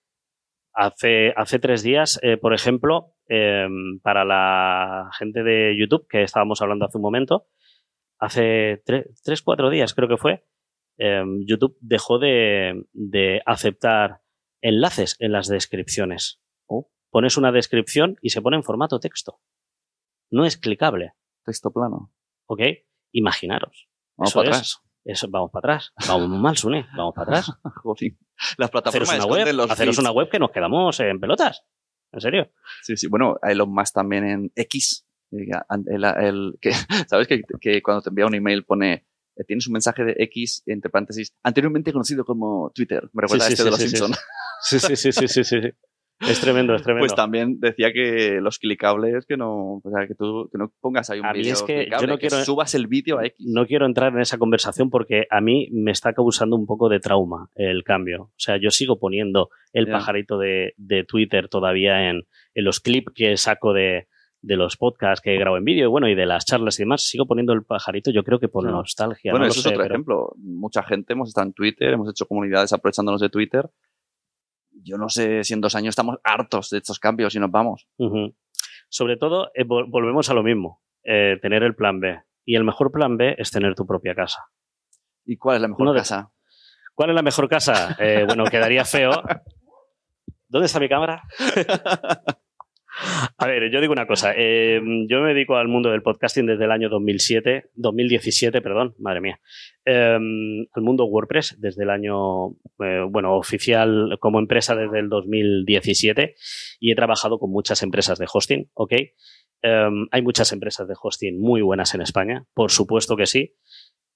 Hace, 0.72 1.32
hace 1.36 1.58
tres 1.58 1.82
días, 1.82 2.20
eh, 2.22 2.36
por 2.36 2.54
ejemplo, 2.54 3.14
Em, 3.32 4.00
para 4.00 4.24
la 4.24 5.08
gente 5.16 5.44
de 5.44 5.76
YouTube, 5.78 6.08
que 6.08 6.24
estábamos 6.24 6.60
hablando 6.62 6.84
hace 6.84 6.98
un 6.98 7.02
momento, 7.02 7.46
hace 8.18 8.82
tres, 8.84 9.40
cuatro 9.42 9.70
días 9.70 9.94
creo 9.94 10.08
que 10.08 10.16
fue, 10.16 10.44
em, 10.98 11.46
YouTube 11.46 11.78
dejó 11.80 12.18
de, 12.18 12.82
aceptar 13.46 14.22
enlaces 14.62 15.14
en 15.20 15.30
las 15.30 15.46
descripciones. 15.46 16.42
Oh. 16.66 16.90
Pones 17.08 17.36
una 17.36 17.52
descripción 17.52 18.16
y 18.20 18.30
se 18.30 18.42
pone 18.42 18.56
en 18.56 18.64
formato 18.64 18.98
texto. 18.98 19.38
No 20.28 20.44
es 20.44 20.56
clicable. 20.56 21.12
Texto 21.44 21.72
plano. 21.72 22.12
¿Ok? 22.46 22.62
Imaginaros. 23.12 23.88
Vamos 24.16 24.34
para 24.34 24.48
atrás. 24.48 24.82
Eso, 25.04 25.28
vamos 25.30 25.52
para 25.52 25.74
atrás. 25.74 25.92
Vamos 26.08 26.28
mal, 26.30 26.56
Sune. 26.56 26.88
Vamos 26.96 27.14
para 27.14 27.38
atrás. 27.38 27.52
Las 28.56 28.70
plataformas 28.70 29.10
haceros 29.10 29.26
una, 29.26 29.34
web, 29.34 29.70
haceros 29.70 29.98
una 29.98 30.10
web 30.12 30.28
que 30.28 30.38
nos 30.38 30.50
quedamos 30.50 30.98
en 31.00 31.20
pelotas. 31.20 31.64
¿En 32.12 32.20
serio? 32.20 32.50
Sí, 32.82 32.96
sí. 32.96 33.06
Bueno, 33.08 33.38
Elon 33.42 33.72
Musk 33.72 33.94
también 33.94 34.24
en 34.24 34.52
X. 34.54 35.06
Eh, 35.32 35.50
el, 35.86 36.58
que, 36.60 36.72
¿Sabes 37.08 37.28
que, 37.28 37.42
que, 37.60 37.82
cuando 37.82 38.02
te 38.02 38.08
envía 38.08 38.26
un 38.26 38.34
email 38.34 38.64
pone 38.64 39.06
eh, 39.36 39.44
tienes 39.46 39.66
un 39.68 39.74
mensaje 39.74 40.04
de 40.04 40.14
X 40.18 40.64
entre 40.66 40.90
paréntesis 40.90 41.32
anteriormente 41.42 41.92
conocido 41.92 42.24
como 42.24 42.72
Twitter? 42.74 43.08
Me 43.12 43.22
recuerda 43.22 43.46
a 43.46 43.48
este 43.48 43.64
de 43.64 43.70
los 43.70 43.80
Simpsons. 43.80 44.18
Sí, 44.62 44.78
sí, 44.78 44.96
sí, 44.96 45.12
sí, 45.12 45.28
sí, 45.28 45.44
sí. 45.44 45.56
Es 46.20 46.40
tremendo, 46.40 46.74
es 46.74 46.82
tremendo. 46.82 47.06
Pues 47.06 47.14
también 47.14 47.60
decía 47.60 47.92
que 47.92 48.40
los 48.42 48.58
clicables, 48.58 49.24
que 49.26 49.36
no, 49.36 49.80
o 49.82 49.90
sea, 49.90 50.06
que 50.06 50.14
tú 50.14 50.48
que 50.52 50.58
no 50.58 50.70
pongas 50.80 51.08
ahí 51.08 51.20
un 51.20 51.26
es 51.36 51.62
que 51.62 51.88
yo 51.90 52.06
no 52.06 52.18
quiero, 52.18 52.44
subas 52.44 52.74
el 52.74 52.86
vídeo 52.86 53.18
a 53.18 53.26
X. 53.26 53.46
No 53.46 53.66
quiero 53.66 53.86
entrar 53.86 54.12
en 54.12 54.20
esa 54.20 54.38
conversación 54.38 54.90
porque 54.90 55.26
a 55.30 55.40
mí 55.40 55.68
me 55.72 55.90
está 55.90 56.12
causando 56.12 56.56
un 56.56 56.66
poco 56.66 56.88
de 56.88 57.00
trauma 57.00 57.48
el 57.54 57.84
cambio. 57.84 58.24
O 58.24 58.32
sea, 58.36 58.58
yo 58.58 58.70
sigo 58.70 58.98
poniendo 58.98 59.48
el 59.72 59.88
pajarito 59.88 60.38
de, 60.38 60.74
de, 60.76 61.04
Twitter 61.04 61.48
todavía 61.48 62.10
en, 62.10 62.26
en 62.54 62.64
los 62.64 62.80
clips 62.80 63.12
que 63.14 63.36
saco 63.36 63.72
de, 63.72 64.08
de 64.42 64.56
los 64.56 64.76
podcasts 64.76 65.22
que 65.22 65.36
grabo 65.36 65.56
en 65.56 65.64
vídeo 65.64 65.84
y 65.84 65.90
bueno, 65.90 66.08
y 66.08 66.14
de 66.14 66.26
las 66.26 66.44
charlas 66.44 66.78
y 66.78 66.82
demás, 66.82 67.02
sigo 67.02 67.26
poniendo 67.26 67.52
el 67.52 67.64
pajarito, 67.64 68.10
yo 68.10 68.24
creo 68.24 68.38
que 68.38 68.48
por 68.48 68.64
nostalgia. 68.64 69.32
Bueno, 69.32 69.46
eso 69.46 69.60
es 69.60 69.66
otro 69.66 69.84
ejemplo. 69.84 70.32
Mucha 70.36 70.82
gente 70.82 71.12
hemos 71.12 71.28
estado 71.28 71.46
en 71.46 71.52
Twitter, 71.52 71.92
hemos 71.92 72.10
hecho 72.10 72.26
comunidades 72.26 72.72
aprovechándonos 72.72 73.20
de 73.20 73.28
Twitter 73.28 73.70
yo 74.72 74.96
no 74.96 75.08
sé 75.08 75.44
si 75.44 75.54
en 75.54 75.60
dos 75.60 75.74
años 75.74 75.92
estamos 75.92 76.18
hartos 76.24 76.70
de 76.70 76.78
estos 76.78 76.98
cambios 76.98 77.34
y 77.34 77.40
nos 77.40 77.50
vamos. 77.50 77.88
Sobre 78.88 79.16
todo, 79.16 79.50
eh, 79.54 79.64
volvemos 79.64 80.30
a 80.30 80.34
lo 80.34 80.42
mismo, 80.42 80.82
eh, 81.04 81.38
tener 81.40 81.62
el 81.62 81.74
plan 81.74 82.00
B. 82.00 82.20
Y 82.44 82.56
el 82.56 82.64
mejor 82.64 82.90
plan 82.90 83.16
B 83.16 83.34
es 83.38 83.50
tener 83.50 83.74
tu 83.74 83.86
propia 83.86 84.14
casa. 84.14 84.46
¿Y 85.24 85.36
cuál 85.36 85.56
es 85.56 85.62
la 85.62 85.68
mejor 85.68 85.94
casa? 85.94 86.32
¿Cuál 86.94 87.10
es 87.10 87.16
la 87.16 87.22
mejor 87.22 87.48
casa? 87.48 87.96
Eh, 87.98 88.24
bueno, 88.26 88.44
quedaría 88.44 88.84
feo. 88.84 89.12
¿Dónde 90.48 90.66
está 90.66 90.80
mi 90.80 90.88
cámara? 90.88 91.22
A 93.38 93.46
ver, 93.46 93.70
yo 93.70 93.80
digo 93.80 93.92
una 93.92 94.06
cosa. 94.06 94.32
Eh, 94.36 94.80
yo 95.08 95.20
me 95.20 95.34
dedico 95.34 95.56
al 95.56 95.68
mundo 95.68 95.90
del 95.90 96.02
podcasting 96.02 96.46
desde 96.46 96.64
el 96.64 96.70
año 96.70 96.88
2007, 96.88 97.70
2017, 97.74 98.60
perdón, 98.60 98.94
madre 98.98 99.20
mía. 99.20 99.40
Em, 99.84 100.66
al 100.72 100.82
mundo 100.82 101.06
WordPress 101.06 101.56
desde 101.58 101.84
el 101.84 101.90
año, 101.90 102.50
eh, 102.84 103.04
bueno, 103.08 103.36
oficial 103.36 104.16
como 104.20 104.38
empresa 104.38 104.74
desde 104.74 104.98
el 104.98 105.08
2017 105.08 106.34
y 106.80 106.92
he 106.92 106.94
trabajado 106.94 107.38
con 107.38 107.50
muchas 107.50 107.82
empresas 107.82 108.18
de 108.18 108.26
hosting, 108.32 108.70
¿ok? 108.74 108.92
Em, 109.62 110.06
hay 110.10 110.22
muchas 110.22 110.52
empresas 110.52 110.88
de 110.88 110.94
hosting 111.00 111.40
muy 111.40 111.62
buenas 111.62 111.94
en 111.94 112.02
España, 112.02 112.44
por 112.54 112.70
supuesto 112.70 113.16
que 113.16 113.26
sí, 113.26 113.54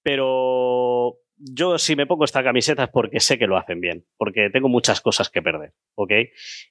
pero 0.02 1.18
yo 1.36 1.78
si 1.78 1.96
me 1.96 2.06
pongo 2.06 2.24
esta 2.24 2.42
camiseta 2.42 2.84
es 2.84 2.90
porque 2.90 3.20
sé 3.20 3.38
que 3.38 3.46
lo 3.46 3.56
hacen 3.56 3.80
bien, 3.80 4.04
porque 4.16 4.50
tengo 4.50 4.68
muchas 4.68 5.00
cosas 5.00 5.30
que 5.30 5.42
perder, 5.42 5.72
¿ok? 5.94 6.12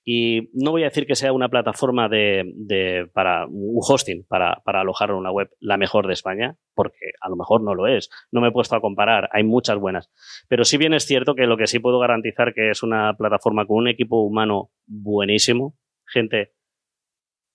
Y 0.06 0.50
no 0.54 0.72
voy 0.72 0.84
a 0.84 0.86
decir 0.88 1.06
que 1.06 1.16
sea 1.16 1.34
una 1.34 1.50
plataforma 1.50 2.08
de, 2.08 3.10
para 3.14 3.46
un 3.48 3.80
hosting 3.82 4.26
para, 4.28 4.62
para 4.64 4.82
alojar 4.82 5.12
una 5.12 5.32
web 5.32 5.50
la 5.60 5.78
mejor 5.78 6.08
de 6.08 6.14
España, 6.14 6.58
porque 6.74 7.12
a 7.22 7.30
lo 7.30 7.36
mejor 7.36 7.62
no 7.62 7.76
lo 7.76 7.88
es. 7.88 8.10
No 8.32 8.42
me 8.42 8.50
he 8.50 8.52
puesto 8.52 8.76
a 8.76 8.82
comparar, 8.82 9.30
hay 9.32 9.44
muchas 9.44 9.78
buenas. 9.78 10.10
Pero 10.48 10.64
sí 10.64 10.78
bien 10.78 10.94
es 10.94 11.06
cierto 11.06 11.36
que 11.36 11.46
lo 11.46 11.58
que 11.58 11.68
sí 11.68 11.80
puedo 11.80 12.00
garantizar 12.00 12.54
que 12.54 12.70
es 12.70 12.84
una 12.84 13.16
plataforma 13.18 13.66
con 13.66 13.78
un 13.78 13.88
equipo 13.88 14.24
humano 14.24 14.72
buenísimo, 14.86 15.76
gente 16.06 16.54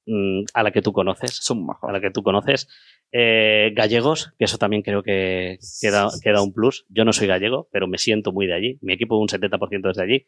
mm, 0.07 0.43
a 0.55 0.63
la 0.63 0.71
que 0.71 0.83
tú 0.83 0.93
conoces. 0.93 1.41
A 1.83 1.93
la 1.93 2.01
que 2.01 2.11
tú 2.11 2.23
conoces. 2.23 2.69
Eh, 3.11 3.73
gallegos, 3.75 4.35
que 4.39 4.45
eso 4.45 4.59
también 4.59 4.83
creo 4.83 5.03
que 5.03 5.59
queda, 5.81 6.09
queda 6.23 6.43
un 6.43 6.53
plus. 6.53 6.85
Yo 6.89 7.05
no 7.05 7.13
soy 7.13 7.27
gallego, 7.27 7.69
pero 7.73 7.89
me 7.89 7.99
siento 7.99 8.33
muy 8.33 8.47
de 8.47 8.55
allí. 8.55 8.79
Mi 8.83 8.93
equipo 8.93 9.17
un 9.17 9.29
70% 9.29 9.91
es 9.91 9.97
de 9.97 10.03
allí. 10.03 10.27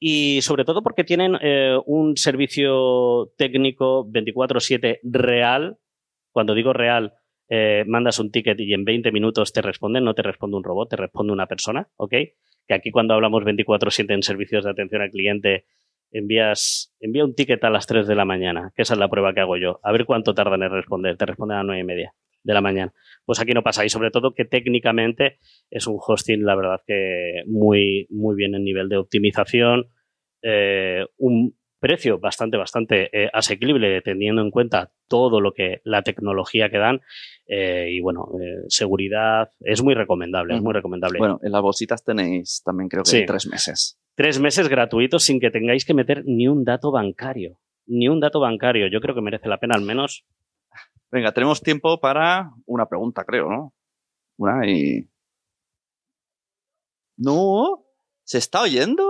Y 0.00 0.40
sobre 0.42 0.64
todo 0.64 0.82
porque 0.82 1.04
tienen 1.04 1.36
eh, 1.40 1.76
un 1.86 2.16
servicio 2.16 3.32
técnico 3.36 4.06
24/7 4.10 5.00
real. 5.04 5.78
Cuando 6.32 6.54
digo 6.54 6.72
real, 6.72 7.14
eh, 7.48 7.84
mandas 7.86 8.18
un 8.18 8.30
ticket 8.30 8.58
y 8.60 8.72
en 8.72 8.84
20 8.84 9.12
minutos 9.12 9.52
te 9.52 9.60
responden, 9.60 10.04
no 10.04 10.14
te 10.14 10.22
responde 10.22 10.56
un 10.56 10.64
robot, 10.64 10.90
te 10.90 10.96
responde 10.96 11.32
una 11.32 11.46
persona, 11.46 11.88
¿ok? 11.96 12.14
Que 12.66 12.74
aquí 12.74 12.90
cuando 12.90 13.14
hablamos 13.14 13.44
24/7 13.44 14.14
en 14.14 14.22
servicios 14.22 14.64
de 14.64 14.70
atención 14.70 15.02
al 15.02 15.10
cliente, 15.10 15.66
envías, 16.12 16.94
envía 17.00 17.24
un 17.24 17.34
ticket 17.34 17.62
a 17.64 17.70
las 17.70 17.86
3 17.86 18.06
de 18.06 18.14
la 18.14 18.24
mañana, 18.24 18.72
que 18.74 18.82
esa 18.82 18.94
es 18.94 19.00
la 19.00 19.08
prueba 19.08 19.32
que 19.34 19.40
hago 19.40 19.56
yo. 19.56 19.80
A 19.82 19.92
ver 19.92 20.06
cuánto 20.06 20.34
tardan 20.34 20.62
en 20.62 20.70
responder. 20.70 21.16
Te 21.16 21.26
responden 21.26 21.56
a 21.56 21.60
las 21.60 21.66
9 21.66 21.80
y 21.80 21.84
media 21.84 22.14
de 22.42 22.54
la 22.54 22.60
mañana. 22.60 22.92
Pues 23.24 23.40
aquí 23.40 23.52
no 23.52 23.62
pasa. 23.62 23.84
Y 23.84 23.88
sobre 23.88 24.10
todo 24.10 24.34
que 24.34 24.44
técnicamente 24.44 25.38
es 25.70 25.86
un 25.86 25.98
hosting, 25.98 26.44
la 26.44 26.54
verdad 26.54 26.80
que 26.86 27.42
muy, 27.46 28.06
muy 28.10 28.34
bien 28.34 28.54
en 28.54 28.64
nivel 28.64 28.88
de 28.88 28.96
optimización. 28.96 29.90
Eh, 30.42 31.04
un 31.18 31.54
precio 31.80 32.18
bastante, 32.18 32.56
bastante 32.56 33.10
eh, 33.12 33.30
asequible 33.32 34.02
teniendo 34.02 34.42
en 34.42 34.50
cuenta 34.50 34.92
todo 35.08 35.40
lo 35.40 35.52
que 35.52 35.80
la 35.82 36.02
tecnología 36.02 36.70
que 36.70 36.78
dan 36.78 37.00
eh, 37.46 37.88
y 37.90 38.00
bueno, 38.00 38.28
seguridad 38.68 39.50
es 39.60 39.82
muy 39.82 39.94
recomendable, 39.94 40.54
es 40.54 40.62
muy 40.62 40.72
recomendable. 40.72 41.18
Bueno, 41.18 41.40
en 41.42 41.50
las 41.50 41.62
bolsitas 41.62 42.04
tenéis 42.04 42.62
también 42.64 42.88
creo 42.88 43.02
que 43.02 43.22
tres 43.22 43.46
meses. 43.48 43.98
Tres 44.14 44.38
meses 44.38 44.68
gratuitos 44.68 45.24
sin 45.24 45.40
que 45.40 45.50
tengáis 45.50 45.84
que 45.84 45.94
meter 45.94 46.22
ni 46.26 46.46
un 46.46 46.62
dato 46.62 46.92
bancario, 46.92 47.58
ni 47.86 48.06
un 48.08 48.20
dato 48.20 48.38
bancario. 48.38 48.86
Yo 48.86 49.00
creo 49.00 49.14
que 49.14 49.22
merece 49.22 49.48
la 49.48 49.58
pena 49.58 49.74
al 49.74 49.82
menos. 49.82 50.24
Venga, 51.10 51.32
tenemos 51.32 51.60
tiempo 51.62 51.98
para 51.98 52.52
una 52.66 52.86
pregunta, 52.86 53.24
creo, 53.24 53.48
¿no? 53.50 53.74
Una 54.36 54.64
y... 54.68 55.08
No, 57.16 57.84
¿se 58.22 58.38
está 58.38 58.62
oyendo? 58.62 59.09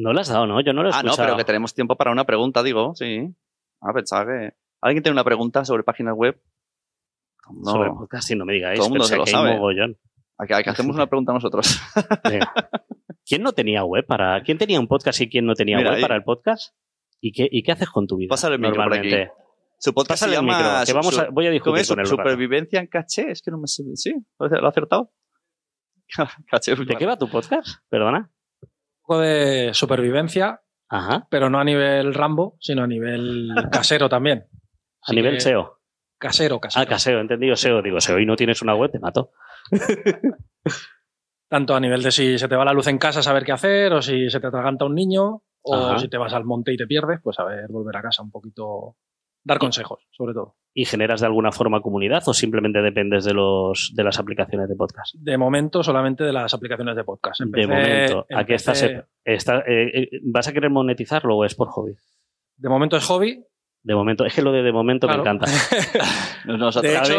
No 0.00 0.12
lo 0.12 0.20
has 0.20 0.28
dado, 0.28 0.46
¿no? 0.46 0.60
Yo 0.60 0.72
no 0.72 0.82
lo 0.82 0.88
he 0.88 0.90
escuchado. 0.90 1.14
Ah, 1.14 1.16
no, 1.16 1.24
pero 1.24 1.36
que 1.36 1.44
tenemos 1.44 1.74
tiempo 1.74 1.96
para 1.96 2.10
una 2.10 2.24
pregunta, 2.24 2.62
digo, 2.62 2.94
sí. 2.94 3.34
Ah, 3.80 3.92
pensaba 3.92 4.26
que... 4.26 4.54
¿Alguien 4.80 5.02
tiene 5.02 5.14
una 5.14 5.24
pregunta 5.24 5.64
sobre 5.64 5.82
páginas 5.82 6.14
web? 6.16 6.40
No. 7.52 7.70
Sobre 7.70 7.90
podcast, 7.90 8.28
sí, 8.28 8.34
no 8.34 8.46
me 8.46 8.54
digáis. 8.54 8.78
Todo 8.78 8.86
el 8.86 8.90
mundo 8.92 9.04
se 9.04 9.16
lo 9.16 9.26
sabe. 9.26 9.58
Aquí, 10.38 10.52
hacemos 10.70 10.96
una 10.96 11.06
pregunta 11.06 11.32
nosotros. 11.32 11.80
¿Quién 13.26 13.42
no 13.42 13.52
tenía 13.52 13.84
web 13.84 14.06
para... 14.06 14.42
¿Quién 14.42 14.56
tenía 14.56 14.80
un 14.80 14.88
podcast 14.88 15.20
y 15.20 15.28
quién 15.28 15.44
no 15.44 15.54
tenía 15.54 15.78
web 15.78 16.00
para 16.00 16.16
el 16.16 16.22
podcast? 16.22 16.74
¿Y 17.20 17.32
qué, 17.32 17.46
¿Y 17.50 17.62
qué 17.62 17.72
haces 17.72 17.90
con 17.90 18.06
tu 18.06 18.16
vida? 18.16 18.30
Pásale 18.30 18.54
el 18.54 18.60
micro 18.60 18.82
por 18.82 18.94
aquí. 18.94 19.10
Su 19.78 19.92
podcast 19.92 20.24
se 20.24 20.30
llama... 20.30 20.82
que 20.86 20.92
vamos 20.94 21.18
a, 21.18 21.28
voy 21.28 21.46
a 21.46 21.50
discutir 21.50 21.86
con 21.86 22.00
él. 22.00 22.06
Supervivencia 22.06 22.80
en 22.80 22.86
caché. 22.86 23.30
Es 23.30 23.42
que 23.42 23.50
no 23.50 23.58
me 23.58 23.66
sé... 23.66 23.84
Sí, 23.96 24.14
lo 24.38 24.46
he 24.46 24.68
acertado. 24.68 25.12
caché, 26.50 26.74
¿De 26.74 26.96
qué 26.96 27.06
va 27.06 27.18
tu 27.18 27.28
podcast? 27.28 27.68
Perdona 27.88 28.30
de 29.18 29.70
supervivencia, 29.72 30.62
pero 31.30 31.50
no 31.50 31.58
a 31.58 31.64
nivel 31.64 32.14
Rambo, 32.14 32.56
sino 32.60 32.82
a 32.82 32.86
nivel 32.86 33.50
casero 33.72 34.08
también. 34.08 34.46
a 35.06 35.12
nivel 35.12 35.40
SEO. 35.40 35.78
Casero, 36.18 36.60
casero. 36.60 36.82
Ah, 36.82 36.86
casero, 36.86 37.20
entendido 37.20 37.56
SEO. 37.56 37.80
Digo, 37.80 38.00
SEO 38.00 38.18
y 38.18 38.26
no 38.26 38.36
tienes 38.36 38.60
una 38.60 38.74
web, 38.74 38.90
te 38.90 38.98
mato. 38.98 39.32
Tanto 41.48 41.74
a 41.74 41.80
nivel 41.80 42.02
de 42.02 42.12
si 42.12 42.38
se 42.38 42.46
te 42.46 42.56
va 42.56 42.64
la 42.64 42.72
luz 42.72 42.86
en 42.86 42.98
casa, 42.98 43.22
saber 43.22 43.44
qué 43.44 43.52
hacer, 43.52 43.92
o 43.92 44.02
si 44.02 44.30
se 44.30 44.38
te 44.38 44.46
atraganta 44.46 44.84
un 44.84 44.94
niño, 44.94 45.42
o 45.62 45.98
si 45.98 46.08
te 46.08 46.18
vas 46.18 46.32
al 46.32 46.44
monte 46.44 46.72
y 46.72 46.76
te 46.76 46.86
pierdes, 46.86 47.20
pues 47.22 47.38
a 47.38 47.44
ver, 47.44 47.68
volver 47.68 47.96
a 47.96 48.02
casa 48.02 48.22
un 48.22 48.30
poquito 48.30 48.96
dar 49.42 49.58
consejos, 49.58 50.06
sobre 50.10 50.34
todo. 50.34 50.56
¿Y 50.72 50.84
generas 50.84 51.20
de 51.20 51.26
alguna 51.26 51.50
forma 51.50 51.80
comunidad 51.80 52.22
o 52.26 52.34
simplemente 52.34 52.80
dependes 52.80 53.24
de, 53.24 53.34
los, 53.34 53.92
de 53.94 54.04
las 54.04 54.18
aplicaciones 54.20 54.68
de 54.68 54.76
podcast? 54.76 55.14
De 55.16 55.36
momento, 55.36 55.82
solamente 55.82 56.22
de 56.22 56.32
las 56.32 56.54
aplicaciones 56.54 56.94
de 56.94 57.04
podcast. 57.04 57.40
de 57.40 57.66
momento. 57.66 58.26
¿A 58.32 58.44
qué 58.44 58.54
estás, 58.54 58.82
eh, 58.84 59.04
eh, 59.24 60.08
¿Vas 60.22 60.46
a 60.46 60.52
querer 60.52 60.70
monetizarlo 60.70 61.36
o 61.36 61.44
es 61.44 61.56
por 61.56 61.68
hobby? 61.68 61.94
De 62.56 62.68
momento 62.68 62.96
es 62.96 63.04
hobby, 63.04 63.42
de 63.82 63.94
momento, 63.94 64.26
es 64.26 64.34
que 64.34 64.42
lo 64.42 64.52
de 64.52 64.62
de 64.62 64.72
momento 64.72 65.08
me 65.08 65.14
encanta. 65.14 65.46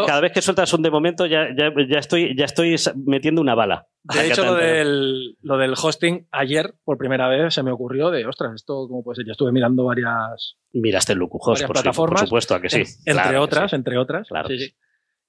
cada, 0.06 0.22
vez, 0.22 0.32
que 0.32 0.42
sueltas 0.42 0.72
un 0.74 0.84
de 0.84 0.92
momento 0.92 1.26
ya, 1.26 1.48
ya, 1.56 1.98
estoy, 1.98 2.36
ya 2.38 2.46
estoy 2.46 2.76
metiendo 3.06 3.42
una 3.42 3.56
bala. 3.56 3.88
De 4.04 4.28
hecho, 4.28 4.46
lo 4.46 4.56
del, 4.56 5.38
lo 5.42 5.58
del 5.58 5.74
hosting 5.74 6.28
ayer, 6.32 6.74
por 6.84 6.98
primera 6.98 7.28
vez, 7.28 7.54
se 7.54 7.64
me 7.64 7.72
ocurrió 7.72 8.12
de, 8.12 8.26
ostras, 8.28 8.54
esto 8.56 8.88
cómo 8.88 9.04
puede 9.04 9.18
ser. 9.18 9.26
Ya 9.26 9.32
estuve 9.32 9.52
mirando 9.52 9.86
varias. 9.86 10.58
Miraste 10.74 11.14
el 11.14 11.20
Lucujos, 11.20 11.64
por, 11.64 11.74
plataformas, 11.74 12.22
por 12.22 12.28
supuesto, 12.28 12.62
que 12.62 12.70
sí. 12.70 12.84
entre 13.06 13.38
otras, 13.38 13.74
entre 13.74 13.98
otras. 13.98 14.28
Claro. 14.28 14.48
Sí, 14.50 14.60
sí 14.60 14.76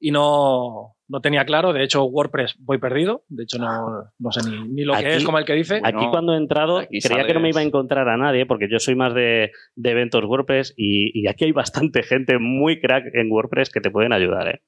y 0.02 0.10
no, 0.10 0.96
no 1.08 1.20
tenía 1.20 1.44
claro. 1.44 1.72
De 1.72 1.84
hecho, 1.84 2.04
WordPress 2.04 2.56
voy 2.58 2.78
perdido. 2.78 3.22
De 3.28 3.44
hecho, 3.44 3.58
no, 3.58 4.10
no 4.18 4.32
sé 4.32 4.40
ni, 4.50 4.82
lo 4.82 4.94
que 4.94 5.14
es, 5.14 5.24
como 5.24 5.38
el 5.38 5.44
que 5.44 5.52
dice. 5.54 5.80
Aquí 5.82 6.04
cuando 6.10 6.34
he 6.34 6.36
entrado, 6.36 6.80
creía 6.80 7.24
que 7.24 7.34
no 7.34 7.40
me 7.40 7.50
iba 7.50 7.60
a 7.60 7.64
encontrar 7.64 8.08
a 8.08 8.16
nadie, 8.16 8.44
porque 8.44 8.68
yo 8.68 8.80
soy 8.80 8.96
más 8.96 9.14
de, 9.14 9.52
de 9.76 9.90
eventos 9.90 10.24
WordPress 10.24 10.74
y, 10.76 11.26
aquí 11.28 11.44
hay 11.44 11.52
bastante 11.52 12.02
gente 12.02 12.38
muy 12.40 12.80
crack 12.80 13.04
en 13.14 13.30
WordPress 13.30 13.70
que 13.70 13.80
te 13.80 13.92
pueden 13.92 14.12
ayudar. 14.12 14.48
¿eh? 14.48 14.62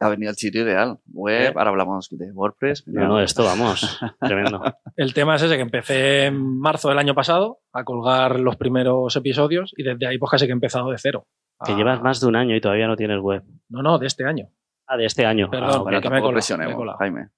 Ha 0.00 0.08
venido 0.08 0.30
el 0.30 0.36
sitio 0.36 0.62
ideal. 0.62 0.98
Web, 1.06 1.56
ahora 1.56 1.70
hablamos 1.70 2.08
de 2.10 2.32
WordPress. 2.32 2.88
No, 2.88 3.06
no, 3.06 3.20
esto 3.20 3.44
vamos. 3.44 4.00
Tremendo. 4.20 4.60
El 4.96 5.14
tema 5.14 5.36
es 5.36 5.42
ese 5.42 5.54
que 5.54 5.62
empecé 5.62 6.26
en 6.26 6.58
marzo 6.58 6.88
del 6.88 6.98
año 6.98 7.14
pasado 7.14 7.60
a 7.72 7.84
colgar 7.84 8.40
los 8.40 8.56
primeros 8.56 9.14
episodios 9.14 9.72
y 9.76 9.84
desde 9.84 10.08
ahí 10.08 10.18
pues 10.18 10.32
casi 10.32 10.46
que 10.46 10.52
he 10.52 10.54
empezado 10.54 10.90
de 10.90 10.98
cero. 10.98 11.28
Que 11.64 11.74
llevas 11.74 12.00
más 12.02 12.20
de 12.20 12.26
un 12.26 12.36
año 12.36 12.54
y 12.54 12.60
todavía 12.60 12.86
no 12.86 12.96
tienes 12.96 13.20
web. 13.20 13.42
No, 13.68 13.82
no, 13.82 13.98
de 13.98 14.06
este 14.06 14.24
año. 14.24 14.48
Ah, 14.86 14.96
de 14.96 15.06
este 15.06 15.26
año. 15.26 15.50
Perdón, 15.50 15.92
ah, 15.92 16.00
que 16.00 16.08
me 16.08 16.20
me 16.20 16.94
Jaime. 16.98 17.28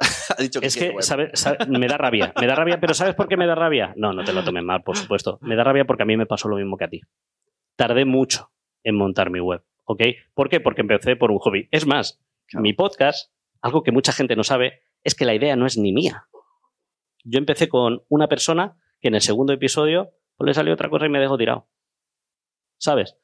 ha 0.38 0.42
dicho 0.42 0.60
que 0.60 0.66
es 0.66 0.76
que, 0.76 0.94
me 1.68 1.86
da 1.86 1.98
rabia, 1.98 2.32
me 2.40 2.46
da 2.46 2.54
rabia, 2.54 2.80
pero 2.80 2.94
¿sabes 2.94 3.14
por 3.14 3.28
qué 3.28 3.36
me 3.36 3.46
da 3.46 3.54
rabia? 3.54 3.92
No, 3.96 4.12
no 4.14 4.24
te 4.24 4.32
lo 4.32 4.42
tomes 4.42 4.64
mal, 4.64 4.82
por 4.82 4.96
supuesto. 4.96 5.38
Me 5.42 5.56
da 5.56 5.64
rabia 5.64 5.84
porque 5.84 6.04
a 6.04 6.06
mí 6.06 6.16
me 6.16 6.26
pasó 6.26 6.48
lo 6.48 6.56
mismo 6.56 6.78
que 6.78 6.84
a 6.84 6.88
ti. 6.88 7.02
Tardé 7.76 8.06
mucho 8.06 8.50
en 8.82 8.96
montar 8.96 9.30
mi 9.30 9.40
web, 9.40 9.62
¿ok? 9.84 10.02
¿Por 10.32 10.48
qué? 10.48 10.60
Porque 10.60 10.80
empecé 10.80 11.16
por 11.16 11.30
un 11.30 11.38
hobby. 11.38 11.68
Es 11.70 11.86
más, 11.86 12.18
mi 12.54 12.72
podcast, 12.72 13.30
algo 13.60 13.82
que 13.82 13.92
mucha 13.92 14.12
gente 14.12 14.36
no 14.36 14.42
sabe, 14.42 14.80
es 15.04 15.14
que 15.14 15.26
la 15.26 15.34
idea 15.34 15.54
no 15.54 15.66
es 15.66 15.76
ni 15.76 15.92
mía. 15.92 16.26
Yo 17.22 17.38
empecé 17.38 17.68
con 17.68 18.02
una 18.08 18.26
persona 18.26 18.76
que 19.00 19.08
en 19.08 19.14
el 19.14 19.20
segundo 19.20 19.52
episodio 19.52 20.12
pues 20.36 20.46
le 20.46 20.54
salió 20.54 20.72
otra 20.72 20.88
cosa 20.88 21.04
y 21.06 21.10
me 21.10 21.20
dejó 21.20 21.36
tirado. 21.36 21.68
¿Sabes? 22.80 23.16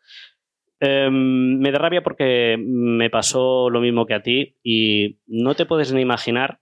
Em, 0.79 1.59
me 1.59 1.73
da 1.73 1.79
rabia 1.79 2.03
porque 2.03 2.57
me 2.59 3.09
pasó 3.11 3.71
lo 3.71 3.81
mismo 3.81 4.07
que 4.07 4.15
a 4.15 4.23
ti 4.23 4.59
y 4.63 5.19
no 5.27 5.55
te 5.55 5.67
puedes 5.67 5.93
ni 5.93 6.03
imaginar 6.03 6.61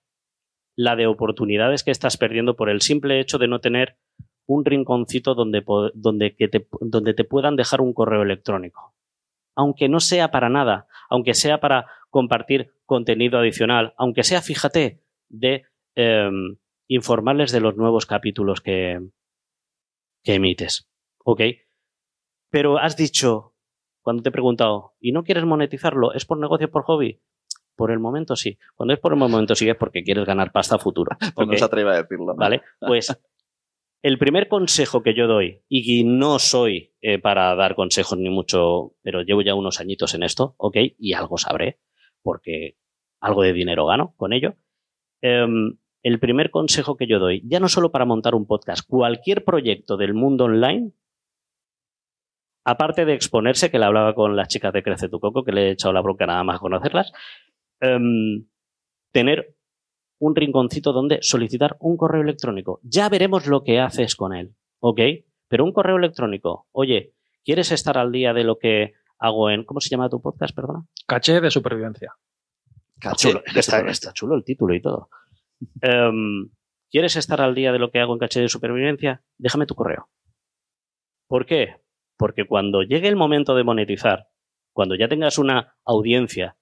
la 0.77 0.97
de 0.97 1.07
oportunidades 1.07 1.83
que 1.83 1.91
estás 1.91 2.17
perdiendo 2.17 2.57
por 2.57 2.71
el 2.71 2.81
simple 2.81 3.21
hecho 3.21 3.39
de 3.39 3.49
no 3.49 3.61
tener 3.61 3.99
un 4.47 4.65
rinconcito 4.65 5.35
donde, 5.35 5.65
donde, 5.95 6.31
te, 6.31 6.67
donde 6.81 7.15
te 7.15 7.25
puedan 7.25 7.57
dejar 7.57 7.81
un 7.81 7.93
correo 7.93 8.23
electrónico. 8.23 8.95
Aunque 9.57 9.89
no 9.89 10.01
sea 10.01 10.31
para 10.31 10.49
nada, 10.49 10.87
aunque 11.09 11.35
sea 11.35 11.59
para 11.61 11.87
compartir 12.11 12.73
contenido 12.87 13.39
adicional, 13.39 13.95
aunque 13.97 14.23
sea, 14.23 14.43
fíjate, 14.43 15.01
de 15.29 15.65
em, 15.95 16.57
informarles 16.89 17.53
de 17.53 17.61
los 17.61 17.77
nuevos 17.77 18.07
capítulos 18.07 18.61
que, 18.61 19.01
que 20.23 20.35
emites. 20.35 20.89
¿Ok? 21.25 21.41
Pero 22.55 22.79
has 22.79 22.97
dicho, 22.97 23.57
cuando 24.01 24.23
te 24.23 24.29
he 24.29 24.33
preguntado, 24.33 24.93
¿y 25.01 25.11
no 25.11 25.25
quieres 25.25 25.45
monetizarlo? 25.45 26.13
¿Es 26.15 26.25
por 26.25 26.39
negocio, 26.39 26.71
por 26.71 26.85
hobby? 26.85 27.21
Por 27.75 27.91
el 27.91 27.99
momento 27.99 28.37
sí. 28.37 28.57
Cuando 28.77 28.95
es 28.95 29.01
por 29.01 29.13
el 29.13 29.19
momento 29.19 29.57
sí 29.57 29.69
es 29.69 29.75
porque 29.75 30.05
quieres 30.05 30.25
ganar 30.25 30.53
pasta 30.53 30.77
a 30.77 30.79
futuro. 30.79 31.17
Pues 31.35 31.49
no 31.49 31.57
se 31.57 31.65
atreve 31.65 31.91
a 31.91 32.03
decirlo. 32.03 32.33
Vale, 32.37 32.63
pues 32.81 33.13
el 34.03 34.19
primer 34.19 34.47
consejo 34.47 35.03
que 35.03 35.15
yo 35.15 35.27
doy, 35.27 35.65
y 35.69 36.05
no 36.05 36.39
soy 36.39 36.95
eh, 37.01 37.19
para 37.19 37.57
dar 37.57 37.75
consejos 37.75 38.19
ni 38.19 38.31
mucho, 38.31 38.95
pero 39.03 39.23
llevo 39.23 39.43
ya 39.43 39.57
unos 39.57 39.81
añitos 39.81 40.15
en 40.15 40.23
esto, 40.23 40.55
¿ok? 40.57 40.77
Y 40.97 41.15
algo 41.15 41.39
sabré, 41.39 41.81
porque 42.23 42.77
algo 43.19 43.43
de 43.43 43.53
dinero 43.53 43.87
gano 43.87 44.15
con 44.17 44.33
ello. 44.33 44.55
Em, 45.23 45.77
el 46.05 46.21
primer 46.21 46.53
consejo 46.53 46.97
que 46.97 47.09
yo 47.09 47.19
doy, 47.19 47.43
ya 47.49 47.59
no 47.59 47.69
solo 47.69 47.91
para 47.91 48.05
montar 48.05 48.37
un 48.37 48.47
podcast, 48.47 48.89
cualquier 48.89 49.43
proyecto 49.43 49.97
del 49.97 50.15
mundo 50.15 50.45
online 50.45 50.93
aparte 52.65 53.05
de 53.05 53.15
exponerse, 53.15 53.71
que 53.71 53.79
le 53.79 53.85
hablaba 53.85 54.15
con 54.15 54.37
las 54.37 54.49
chicas 54.49 54.73
de 54.73 54.83
Crece 54.83 55.09
tu 55.09 55.21
Coco, 55.21 55.45
que 55.45 55.53
le 55.53 55.69
he 55.69 55.71
echado 55.73 55.93
la 55.93 56.01
bronca 56.01 56.27
nada 56.27 56.45
más 56.45 56.61
conocerlas, 56.61 57.13
em, 57.81 58.47
tener 59.13 59.55
un 60.19 60.35
rinconcito 60.35 60.93
donde 60.93 61.19
solicitar 61.21 61.77
un 61.81 61.97
correo 61.97 62.23
electrónico. 62.23 62.81
Ya 62.83 63.09
veremos 63.09 63.47
lo 63.47 63.63
que 63.63 63.81
haces 63.81 64.17
con 64.17 64.35
él, 64.35 64.55
¿ok? 64.81 65.01
Pero 65.49 65.65
un 65.65 65.73
correo 65.73 65.97
electrónico, 65.97 66.67
oye, 66.73 67.13
¿quieres 67.45 67.71
estar 67.73 67.99
al 67.99 68.11
día 68.11 68.33
de 68.33 68.45
lo 68.45 68.59
que 68.59 68.95
hago 69.19 69.51
en... 69.51 69.65
¿Cómo 69.65 69.81
se 69.81 69.91
llama 69.91 70.09
tu 70.09 70.23
podcast, 70.23 70.55
perdona? 70.55 70.87
Caché 71.07 71.41
de 71.41 71.51
supervivencia. 71.51 72.15
Caché. 72.99 73.43
Está, 73.55 74.13
chulo 74.13 74.35
el 74.35 74.45
título 74.45 74.75
y 74.75 74.81
todo. 74.81 75.11
Em, 75.81 76.49
¿Quieres 76.91 77.17
estar 77.17 77.41
al 77.41 77.55
día 77.55 77.73
de 77.73 77.79
lo 77.79 77.91
que 77.91 78.01
hago 78.01 78.13
en 78.13 78.19
caché 78.19 78.41
de 78.41 78.49
supervivencia? 78.49 79.23
Déjame 79.37 79.67
tu 79.67 79.75
correo. 79.75 80.09
¿Por 81.27 81.45
qué? 81.45 81.84
Porque 82.17 82.47
cuando 82.47 82.83
llegue 82.83 83.09
el 83.09 83.17
momento 83.17 83.55
de 83.55 83.65
monetizar, 83.65 84.29
cuando 84.73 84.95
ya 84.95 85.09
tengas 85.09 85.39
una 85.39 85.77
audiencia, 85.85 86.57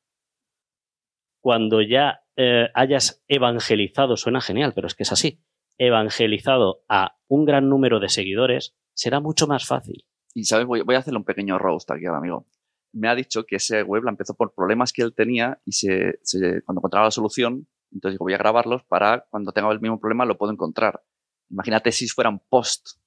cuando 1.40 1.82
ya 1.82 2.22
eh, 2.36 2.68
hayas 2.74 3.22
evangelizado, 3.28 4.16
suena 4.16 4.40
genial, 4.40 4.72
pero 4.74 4.86
es 4.86 4.94
que 4.94 5.02
es 5.02 5.12
así, 5.12 5.42
evangelizado 5.78 6.84
a 6.88 7.18
un 7.28 7.44
gran 7.44 7.68
número 7.68 8.00
de 8.00 8.08
seguidores, 8.08 8.76
será 8.94 9.20
mucho 9.20 9.46
más 9.46 9.66
fácil. 9.66 10.06
Y 10.34 10.44
sabes, 10.44 10.66
voy, 10.66 10.94
a 10.94 10.98
hacerle 10.98 11.18
un 11.18 11.24
pequeño 11.24 11.58
roast 11.58 11.90
aquí 11.90 12.06
al 12.06 12.14
amigo. 12.14 12.46
Me 12.92 13.08
ha 13.08 13.14
dicho 13.14 13.44
que 13.44 13.56
ese 13.56 13.82
web 13.82 14.04
la 14.04 14.10
empezó 14.10 14.34
por 14.34 14.54
problemas 14.54 14.92
que 14.92 15.02
él 15.02 15.14
tenía 15.14 15.60
y 15.64 15.72
se, 15.72 16.18
cuando 16.64 16.80
encontraba 16.80 17.06
la 17.06 17.10
solución, 17.10 17.66
entonces 17.90 18.14
digo, 18.14 18.24
voy 18.24 18.34
a 18.34 18.38
grabarlos 18.38 18.84
para 18.84 19.26
cuando 19.30 19.52
tenga 19.52 19.70
el 19.70 19.80
mismo 19.80 20.00
problema 20.00 20.24
lo 20.24 20.38
puedo 20.38 20.52
encontrar. 20.52 21.02
Imagínate 21.50 21.92
si 21.92 22.08
fueran 22.08 22.40
post. 22.48 22.98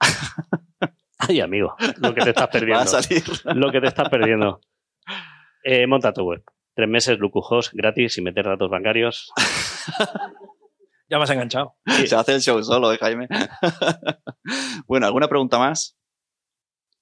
Ay, 1.28 1.40
amigo, 1.40 1.74
lo 1.98 2.14
que 2.14 2.22
te 2.22 2.30
estás 2.30 2.48
perdiendo. 2.52 2.84
Lo 3.54 3.70
que 3.70 3.80
te 3.80 3.86
estás 3.88 4.08
perdiendo. 4.08 4.60
Eh, 5.62 5.86
monta 5.86 6.12
tu 6.12 6.22
web. 6.24 6.42
Tres 6.74 6.88
meses, 6.88 7.18
Lucujos, 7.18 7.70
gratis, 7.72 8.14
sin 8.14 8.24
meter 8.24 8.46
datos 8.46 8.70
bancarios. 8.70 9.32
ya 11.08 11.18
me 11.18 11.24
has 11.24 11.30
enganchado. 11.30 11.76
Se 12.06 12.14
hace 12.14 12.34
el 12.34 12.40
show 12.40 12.62
solo, 12.62 12.92
¿eh, 12.92 12.98
Jaime? 12.98 13.28
bueno, 14.86 15.06
¿alguna 15.06 15.28
pregunta 15.28 15.58
más? 15.58 15.98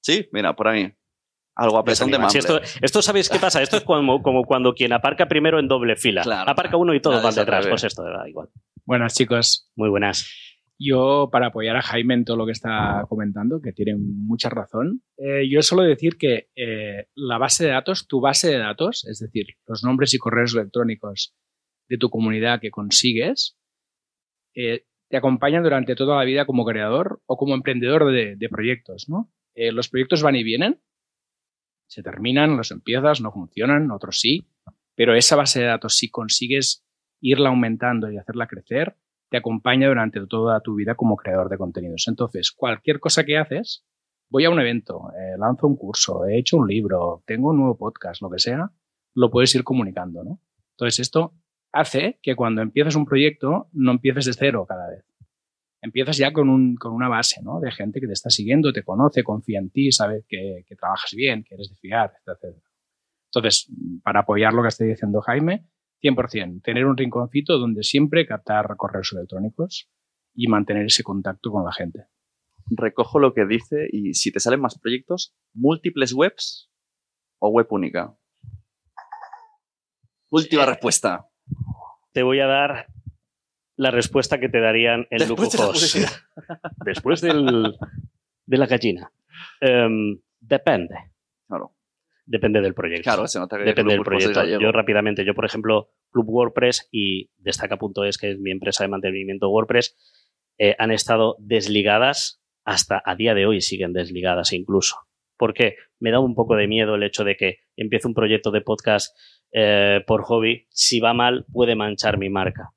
Sí, 0.01 0.29
mira, 0.33 0.55
por 0.57 0.69
ahí. 0.69 0.93
Algo 1.55 1.77
a 1.77 1.85
pesar 1.85 2.09
de 2.09 2.19
más. 2.19 2.35
esto, 2.37 2.61
esto, 2.81 3.03
¿sabéis 3.03 3.29
qué 3.29 3.39
pasa? 3.41 3.61
Esto 3.61 3.79
es 3.79 3.83
como, 3.83 4.23
como, 4.23 4.45
cuando 4.45 4.75
quien 4.75 4.93
aparca 4.93 5.27
primero 5.27 5.59
en 5.59 5.67
doble 5.67 5.97
fila. 5.97 6.23
aparca 6.47 6.77
uno 6.77 6.95
y 6.95 7.01
todos 7.01 7.21
van 7.23 7.35
detrás. 7.35 7.67
Pues 7.67 7.83
esto 7.83 8.05
da 8.05 8.29
igual. 8.29 8.49
Buenas, 8.85 9.15
chicos. 9.15 9.69
Muy 9.75 9.89
buenas. 9.91 10.48
Yo, 10.81 11.29
para 11.33 11.49
apoyar 11.49 11.77
a 11.77 11.83
Jaime 11.83 12.15
en 12.15 12.25
todo 12.25 12.37
lo 12.37 12.47
que 12.47 12.53
está 12.53 13.05
comentando, 13.09 13.61
que 13.61 13.73
tiene 13.73 13.97
mucha 13.97 14.49
razón, 14.49 15.03
eh, 15.17 15.49
yo 15.51 15.61
suelo 15.61 15.83
decir 15.83 16.17
que 16.17 16.51
eh, 16.55 17.09
la 17.17 17.37
base 17.37 17.65
de 17.65 17.71
datos, 17.71 18.07
tu 18.07 18.21
base 18.21 18.49
de 18.49 18.59
datos, 18.59 19.05
es 19.07 19.19
decir, 19.19 19.47
los 19.67 19.83
nombres 19.83 20.15
y 20.15 20.19
correos 20.19 20.55
electrónicos 20.55 21.35
de 21.89 21.99
tu 21.99 22.11
comunidad 22.11 22.61
que 22.61 22.71
consigues, 22.71 23.59
eh, 24.55 24.85
te 25.09 25.17
acompañan 25.17 25.65
durante 25.65 25.97
toda 25.97 26.17
la 26.17 26.25
vida 26.25 26.47
como 26.47 26.65
creador 26.65 27.23
o 27.27 27.37
como 27.37 27.55
emprendedor 27.55 28.13
de, 28.13 28.49
proyectos, 28.49 29.07
los 29.55 29.89
proyectos 29.89 30.23
van 30.23 30.37
y 30.37 30.45
vienen, 30.45 30.81
se 31.89 32.03
terminan, 32.03 32.57
los 32.57 32.71
empiezas, 32.71 33.21
no 33.21 33.33
funcionan, 33.33 33.91
otros 33.91 34.21
sí, 34.21 34.47
pero 34.95 35.15
esa 35.15 35.35
base 35.35 35.61
de 35.61 35.67
datos, 35.67 35.97
si 35.97 36.11
consigues 36.11 36.85
irla 37.21 37.49
aumentando 37.49 38.13
y 38.13 38.19
hacerla 38.19 38.47
crecer, 38.47 38.97
te 39.31 39.37
acompaña 39.37 39.89
durante 39.89 40.27
toda 40.27 40.61
tu 40.61 40.75
vida 40.75 40.95
como 40.95 41.17
creador 41.17 41.49
de 41.49 41.59
contenidos. 41.59 42.07
Entonces, 42.09 42.51
cualquier 42.53 43.01
cosa 43.01 43.25
que 43.25 43.39
haces, 43.39 43.85
voy 44.31 44.45
a 44.45 44.51
un 44.51 44.61
evento, 44.61 45.11
eh, 45.19 45.37
lanzo 45.39 45.67
un 45.67 45.77
curso, 45.77 46.27
he 46.27 46.39
hecho 46.39 46.57
un 46.57 46.67
libro, 46.67 47.23
tengo 47.27 47.51
un 47.51 47.59
nuevo 47.59 47.77
podcast, 47.77 48.23
lo 48.23 48.31
que 48.31 48.39
sea, 48.39 48.71
lo 49.15 49.31
puedes 49.31 49.55
ir 49.55 49.65
comunicando, 49.65 50.25
¿no? 50.25 50.41
Entonces, 50.73 51.01
esto 51.01 51.35
hace 51.73 52.19
que 52.23 52.37
cuando 52.37 52.63
empieces 52.63 52.95
un 52.95 53.05
proyecto 53.05 53.69
no 53.73 53.93
empieces 53.93 54.25
de 54.27 54.33
cero 54.33 54.65
cada 54.67 54.89
vez. 54.89 55.05
Empiezas 55.81 56.17
ya 56.17 56.33
con, 56.33 56.49
un, 56.49 56.77
con 56.77 56.93
una 56.93 57.09
base, 57.09 57.41
¿no? 57.43 57.61
De 57.61 57.71
gente 57.71 58.01
que 58.01 58.07
te 58.07 58.13
está 58.13 58.31
siguiendo, 58.31 58.73
te 58.73 58.83
conoce, 58.83 59.23
confía 59.23 59.61
en 59.61 59.71
ti, 59.71 59.93
sabe 59.93 60.25
que, 60.29 60.65
que 60.67 60.75
trabajas 60.75 61.13
bien, 61.15 61.45
que 61.45 61.55
eres 61.55 61.69
de 61.69 61.77
fiar, 61.77 62.13
etc. 62.27 62.57
Entonces, 63.27 63.71
para 64.03 64.21
apoyar 64.21 64.53
lo 64.55 64.63
que 64.63 64.69
está 64.69 64.85
diciendo 64.85 65.21
Jaime, 65.21 65.67
100%. 66.03 66.63
Tener 66.63 66.87
un 66.87 66.97
rinconcito 66.97 67.59
donde 67.59 67.83
siempre 67.83 68.27
captar 68.27 68.77
correos 68.77 69.13
electrónicos 69.13 69.89
y 70.35 70.49
mantener 70.49 70.87
ese 70.87 71.03
contacto 71.03 71.51
con 71.51 71.65
la 71.65 71.73
gente. 71.73 72.07
Recojo 72.71 73.19
lo 73.19 73.35
que 73.35 73.47
dice 73.47 73.89
y 73.91 74.15
si 74.15 74.31
te 74.31 74.41
salen 74.41 74.61
más 74.61 74.79
proyectos, 74.79 75.35
múltiples 75.55 76.13
webs 76.13 76.71
o 77.41 77.49
web 77.49 77.67
única. 77.71 78.17
Última 80.31 80.67
respuesta. 80.67 81.27
Te 82.13 82.23
voy 82.23 82.41
a 82.41 82.47
dar 82.47 82.87
la 83.77 83.91
respuesta 83.91 84.39
que 84.39 84.49
te 84.49 84.61
darían 84.61 85.07
en 85.11 85.19
Después 85.19 85.53
De 85.53 86.09
Después 86.85 87.21
del, 87.21 87.77
de 88.45 88.59
la 88.59 88.67
gallina. 88.67 89.13
Em, 89.61 90.21
depende. 90.41 90.95
Claro. 91.47 91.78
Depende 92.29 92.61
del 92.61 92.75
proyecto. 92.75 93.05
Claro, 93.05 93.27
se 93.27 93.39
nota 93.39 93.57
que 93.57 93.65
Depende 93.65 93.95
del 93.95 94.03
proyecto. 94.03 94.45
Yo 94.45 94.71
rápidamente, 94.71 95.25
yo 95.25 95.35
por 95.35 95.47
ejemplo, 95.47 95.89
Club 96.13 96.29
WordPress 96.29 96.87
y 96.93 97.31
Destaca.es, 97.39 98.19
que 98.19 98.33
es 98.33 98.39
mi 98.39 98.51
empresa 98.51 98.85
de 98.85 98.89
mantenimiento 98.89 99.49
WordPress, 99.49 99.97
eh, 100.59 100.77
han 100.79 100.91
estado 100.91 101.37
desligadas 101.39 102.43
hasta 102.67 103.03
a 103.03 103.15
día 103.15 103.33
de 103.33 103.47
hoy 103.47 103.63
siguen 103.63 103.95
desligadas 103.95 104.53
incluso. 104.53 104.97
Porque 105.39 105.77
me 106.01 106.11
da 106.11 106.21
un 106.21 106.35
poco 106.35 106.55
de 106.55 106.67
miedo 106.67 106.97
el 106.97 107.03
hecho 107.03 107.25
de 107.25 107.35
que 107.35 107.61
empiece 107.77 108.07
un 108.07 108.13
proyecto 108.13 108.51
de 108.51 108.61
podcast 108.61 109.17
eh, 109.53 110.03
por 110.07 110.23
hobby. 110.25 110.67
Si 110.69 111.01
va 111.01 111.15
mal, 111.15 111.47
puede 111.51 111.77
manchar 111.77 112.19
mi 112.19 112.29
marca. 112.29 112.75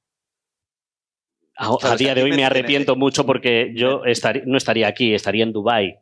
A, 1.57 1.95
día 1.95 2.15
de 2.15 2.23
hoy 2.23 2.31
me 2.31 2.45
arrepiento 2.45 2.95
mucho 2.95 3.25
porque 3.25 3.73
yo 3.75 4.01
no 4.45 4.57
estaría 4.57 4.87
aquí, 4.87 5.13
estaría 5.13 5.43
en 5.43 5.53
Dubai 5.53 5.99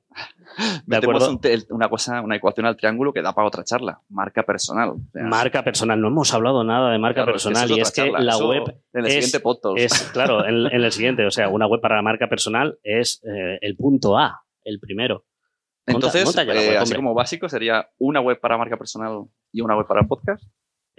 ¿De 0.86 0.98
acuerdo? 0.98 1.40
una 1.70 1.90
cosa, 1.90 2.22
una 2.22 2.36
ecuación 2.36 2.66
al 2.66 2.76
triángulo 2.76 3.14
que 3.14 3.22
da 3.22 3.34
para 3.34 3.48
otra 3.48 3.64
charla. 3.64 4.02
Marca 4.10 4.44
personal. 4.44 4.96
marca 5.14 5.64
personal. 5.64 6.00
No 6.02 6.08
hemos 6.08 6.34
hablado 6.34 6.64
nada 6.64 6.92
de 6.92 7.00
marca 7.00 7.26
personal 7.26 7.70
y 7.72 7.80
es 7.80 7.92
que 7.92 8.12
la 8.12 8.38
web. 8.38 8.76
En 8.94 9.06
el 9.06 9.12
siguiente 9.12 9.40
podcast. 9.40 9.78
Es, 9.78 10.04
claro, 10.12 10.46
en, 10.46 10.66
el 10.68 10.92
siguiente. 10.92 11.26
O 11.26 11.32
sea, 11.32 11.50
una 11.50 11.68
web 11.68 11.82
para 11.82 11.96
la 11.96 12.02
marca 12.02 12.28
personal 12.28 12.78
es 12.84 13.22
eh, 13.24 13.60
el 13.62 13.76
punto 13.76 14.18
A, 14.18 14.44
el 14.64 14.80
primero. 14.80 15.26
Entonces, 15.86 16.36
eh, 16.38 16.78
así 16.78 16.94
como 16.94 17.14
básico, 17.14 17.50
sería 17.50 17.90
una 17.98 18.20
web 18.22 18.40
para 18.40 18.58
marca 18.58 18.78
personal 18.78 19.26
y 19.52 19.62
una 19.62 19.76
web 19.76 19.88
para 19.88 20.04
podcast. 20.04 20.44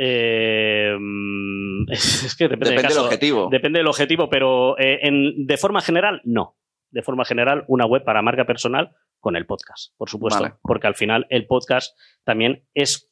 Eh, 0.03 0.97
es 1.91 2.35
que 2.39 2.49
depende, 2.49 2.83
del 2.83 2.99
objetivo. 2.99 3.49
Depende 3.51 3.81
del 3.81 3.87
objetivo, 3.87 4.31
pero 4.31 4.77
en, 4.79 5.47
de 5.47 5.57
forma 5.59 5.83
general, 5.83 6.23
no. 6.25 6.57
De 6.91 7.03
forma 7.03 7.25
general, 7.25 7.65
una 7.69 7.85
web 7.85 8.03
para 8.03 8.23
marca 8.23 8.47
personal 8.47 8.93
con 9.21 9.37
el 9.37 9.45
podcast, 9.45 9.95
por 9.99 10.09
supuesto. 10.09 10.59
Porque 10.63 10.87
al 10.87 10.95
final 10.95 11.27
el 11.29 11.47
podcast 11.47 11.97
también 12.25 12.65
es 12.73 13.11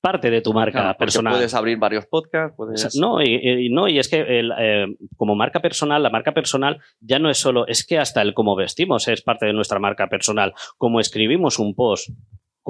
parte 0.00 0.30
de 0.30 0.40
tu 0.40 0.52
marca 0.52 0.94
personal. 0.96 1.34
Puedes 1.34 1.54
abrir 1.54 1.78
varios 1.78 2.06
podcasts. 2.06 2.54
Puedes... 2.56 2.96
No, 2.96 3.22
y, 3.22 3.68
no, 3.70 3.88
y 3.88 3.98
es 3.98 4.08
que 4.08 4.24
eh, 4.28 4.86
como 5.16 5.34
marca 5.34 5.60
personal, 5.60 6.02
la 6.02 6.10
marca 6.10 6.32
personal 6.32 6.80
ya 7.00 7.18
no 7.18 7.30
es 7.30 7.38
solo, 7.38 7.66
es 7.66 7.86
que 7.86 7.98
hasta 7.98 8.22
el 8.22 8.34
cómo 8.34 8.56
vestimos 8.56 9.08
es 9.08 9.22
parte 9.22 9.46
de 9.46 9.52
nuestra 9.52 9.78
marca 9.78 10.08
personal. 10.08 10.54
Como 10.76 11.00
escribimos 11.00 11.58
un 11.58 11.74
post, 11.74 12.10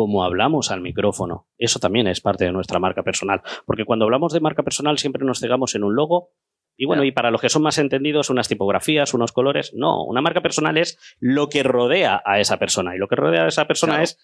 como 0.01 0.25
hablamos 0.25 0.71
al 0.71 0.81
micrófono, 0.81 1.47
eso 1.59 1.79
también 1.79 2.07
es 2.07 2.23
parte 2.23 2.47
de 2.47 2.53
nuestra 2.53 2.79
marca 2.79 3.03
personal. 3.03 3.43
Porque 3.67 3.85
cuando 3.85 4.07
hablamos 4.07 4.33
de 4.33 4.41
marca 4.41 4.63
personal 4.63 4.97
siempre 4.97 5.27
nos 5.27 5.41
cegamos 5.41 5.75
en 5.75 5.85
un 5.85 5.95
logo 5.95 6.31
y 6.75 6.87
bueno, 6.87 7.05
y 7.05 7.13
para 7.13 7.31
los 7.31 7.43
que 7.43 7.51
son 7.51 7.61
más 7.61 7.77
entendidos, 7.77 8.31
unas 8.31 8.49
tipografías, 8.49 9.13
unos 9.13 9.33
colores. 9.33 9.75
No, 9.75 10.03
una 10.03 10.23
marca 10.23 10.41
personal 10.41 10.79
es 10.79 10.99
lo 11.19 11.51
que 11.51 11.63
rodea 11.63 12.23
a 12.25 12.41
esa 12.41 12.59
persona. 12.59 12.97
Y 12.97 12.99
lo 12.99 13.09
que 13.09 13.17
rodea 13.17 13.45
a 13.45 13.49
esa 13.49 13.67
persona 13.67 14.03
es 14.03 14.17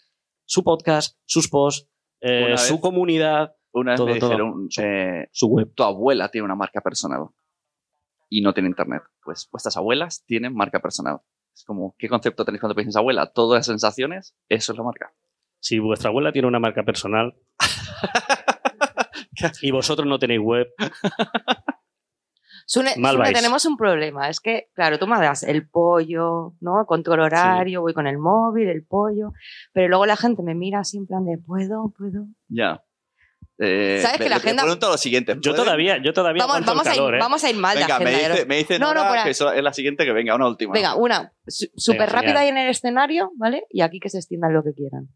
su 0.46 0.64
podcast, 0.64 1.18
sus 1.26 1.50
posts, 1.50 1.90
eh, 2.22 2.56
su 2.56 2.80
comunidad. 2.80 3.54
Una 3.72 3.90
vez 3.90 4.00
me 4.00 4.14
dijeron, 4.14 4.68
eh, 4.78 5.28
su 5.32 5.48
web. 5.48 5.74
Tu 5.74 5.82
abuela 5.82 6.30
tiene 6.30 6.46
una 6.46 6.54
marca 6.54 6.80
personal 6.80 7.26
y 8.30 8.40
no 8.40 8.54
tiene 8.54 8.70
internet. 8.70 9.02
Pues 9.22 9.46
vuestras 9.52 9.76
abuelas 9.76 10.24
tienen 10.24 10.54
marca 10.54 10.80
personal. 10.80 11.18
Es 11.54 11.64
como, 11.64 11.94
¿qué 11.98 12.08
concepto 12.08 12.46
tenéis 12.46 12.60
cuando 12.60 12.74
piensas 12.74 12.96
abuela? 12.96 13.32
Todas 13.32 13.58
las 13.58 13.66
sensaciones, 13.66 14.34
eso 14.48 14.72
es 14.72 14.78
la 14.78 14.84
marca. 14.84 15.14
Si 15.60 15.78
vuestra 15.78 16.10
abuela 16.10 16.32
tiene 16.32 16.48
una 16.48 16.60
marca 16.60 16.84
personal 16.84 17.34
y 19.62 19.70
vosotros 19.70 20.06
no 20.06 20.18
tenéis 20.18 20.40
web, 20.40 20.68
Sune, 22.68 22.94
tenemos 23.32 23.64
un 23.64 23.76
problema. 23.76 24.28
Es 24.28 24.40
que, 24.40 24.70
claro, 24.74 24.98
tú 24.98 25.06
me 25.06 25.16
das 25.20 25.44
el 25.44 25.68
pollo, 25.68 26.54
¿no? 26.60 26.84
Control 26.84 27.20
horario, 27.20 27.80
voy 27.80 27.94
con 27.94 28.08
el 28.08 28.18
móvil, 28.18 28.68
el 28.68 28.84
pollo. 28.84 29.32
Pero 29.72 29.88
luego 29.88 30.04
la 30.04 30.16
gente 30.16 30.42
me 30.42 30.56
mira 30.56 30.80
así 30.80 30.96
en 30.96 31.06
plan 31.06 31.24
de, 31.24 31.38
¿puedo? 31.38 31.94
¿Puedo? 31.96 32.26
Ya. 32.48 32.82
Eh, 33.58 34.00
¿Sabes 34.02 34.18
que 34.18 34.28
la 34.28 34.36
agenda... 34.36 34.64
pregunto 34.64 34.90
lo 34.90 34.98
siguiente. 34.98 35.36
Yo 35.40 35.54
todavía, 35.54 36.02
yo 36.02 36.12
todavía 36.12 36.44
vamos, 36.44 36.66
vamos, 36.66 36.86
a 36.88 36.96
ir, 36.96 37.14
¿eh? 37.14 37.18
vamos 37.20 37.44
a 37.44 37.50
ir 37.50 37.56
mal 37.56 37.76
venga, 37.76 37.86
de 37.86 37.92
agenda. 37.92 38.10
Me 38.10 38.34
dice, 38.34 38.46
me 38.46 38.56
dice 38.56 38.78
no, 38.80 38.92
no, 38.92 39.22
que 39.22 39.30
es 39.30 39.40
la 39.40 39.72
siguiente 39.72 40.04
que 40.04 40.12
venga, 40.12 40.34
una 40.34 40.48
última. 40.48 40.74
Venga, 40.74 40.96
una 40.96 41.32
súper 41.46 42.10
rápida 42.10 42.40
ahí 42.40 42.48
en 42.48 42.58
el 42.58 42.68
escenario, 42.68 43.30
¿vale? 43.36 43.62
Y 43.70 43.82
aquí 43.82 44.00
que 44.00 44.10
se 44.10 44.18
extiendan 44.18 44.52
lo 44.52 44.64
que 44.64 44.74
quieran. 44.74 45.08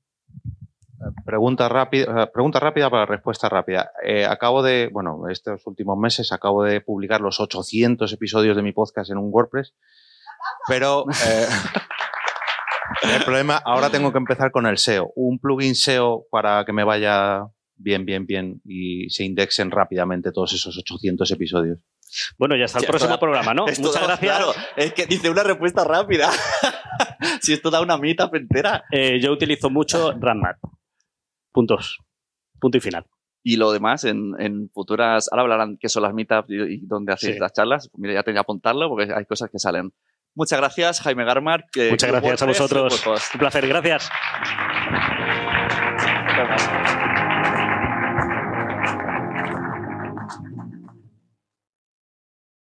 Pregunta 1.24 1.68
rápida, 1.68 2.30
pregunta 2.30 2.60
rápida 2.60 2.90
para 2.90 3.06
respuesta 3.06 3.48
rápida. 3.48 3.90
Eh, 4.04 4.26
acabo 4.26 4.62
de, 4.62 4.88
bueno, 4.92 5.28
estos 5.28 5.66
últimos 5.66 5.98
meses 5.98 6.32
acabo 6.32 6.62
de 6.62 6.80
publicar 6.80 7.20
los 7.20 7.40
800 7.40 8.12
episodios 8.12 8.56
de 8.56 8.62
mi 8.62 8.72
podcast 8.72 9.10
en 9.10 9.18
un 9.18 9.30
WordPress, 9.32 9.74
pero 10.68 11.06
eh, 11.26 11.46
el 13.14 13.24
problema, 13.24 13.56
ahora 13.64 13.90
tengo 13.90 14.12
que 14.12 14.18
empezar 14.18 14.50
con 14.50 14.66
el 14.66 14.78
SEO. 14.78 15.12
Un 15.16 15.38
plugin 15.38 15.74
SEO 15.74 16.26
para 16.30 16.64
que 16.64 16.72
me 16.72 16.84
vaya 16.84 17.46
bien, 17.76 18.04
bien, 18.04 18.26
bien 18.26 18.60
y 18.64 19.08
se 19.08 19.24
indexen 19.24 19.70
rápidamente 19.70 20.32
todos 20.32 20.52
esos 20.52 20.76
800 20.76 21.30
episodios. 21.30 21.78
Bueno, 22.36 22.56
ya 22.56 22.64
está 22.64 22.80
el 22.80 22.86
próximo 22.86 23.18
programa, 23.18 23.54
¿no? 23.54 23.64
Muchas 23.64 24.02
gracias. 24.02 24.18
Claro, 24.18 24.52
es 24.76 24.92
que 24.92 25.06
dice 25.06 25.30
una 25.30 25.44
respuesta 25.44 25.84
rápida. 25.84 26.30
si 27.40 27.52
esto 27.52 27.70
da 27.70 27.80
una 27.80 27.96
mitad 27.96 28.34
entera. 28.34 28.84
Eh, 28.90 29.18
yo 29.20 29.32
utilizo 29.32 29.70
mucho 29.70 30.12
RANMAT. 30.12 30.56
Puntos. 31.52 31.98
Punto 32.60 32.78
y 32.78 32.80
final. 32.80 33.06
Y 33.42 33.56
lo 33.56 33.72
demás, 33.72 34.04
en, 34.04 34.70
futuras. 34.72 35.28
Ahora 35.30 35.42
hablarán 35.42 35.78
qué 35.78 35.88
son 35.88 36.02
las 36.02 36.12
meetups 36.12 36.50
y, 36.50 36.86
dónde 36.86 37.12
hacéis 37.12 37.38
las 37.38 37.52
charlas. 37.52 37.90
Mira, 37.96 38.14
ya 38.14 38.22
tengo 38.22 38.36
que 38.36 38.40
apuntarlo 38.40 38.88
porque 38.88 39.12
hay 39.12 39.24
cosas 39.24 39.50
que 39.50 39.58
salen. 39.58 39.92
Muchas 40.34 40.58
gracias, 40.60 41.00
Jaime 41.00 41.24
Garmar. 41.24 41.64
Muchas 41.90 42.10
gracias 42.10 42.42
a 42.42 42.46
vosotros. 42.46 43.06
Un 43.34 43.38
placer, 43.40 43.66
gracias. 43.66 44.10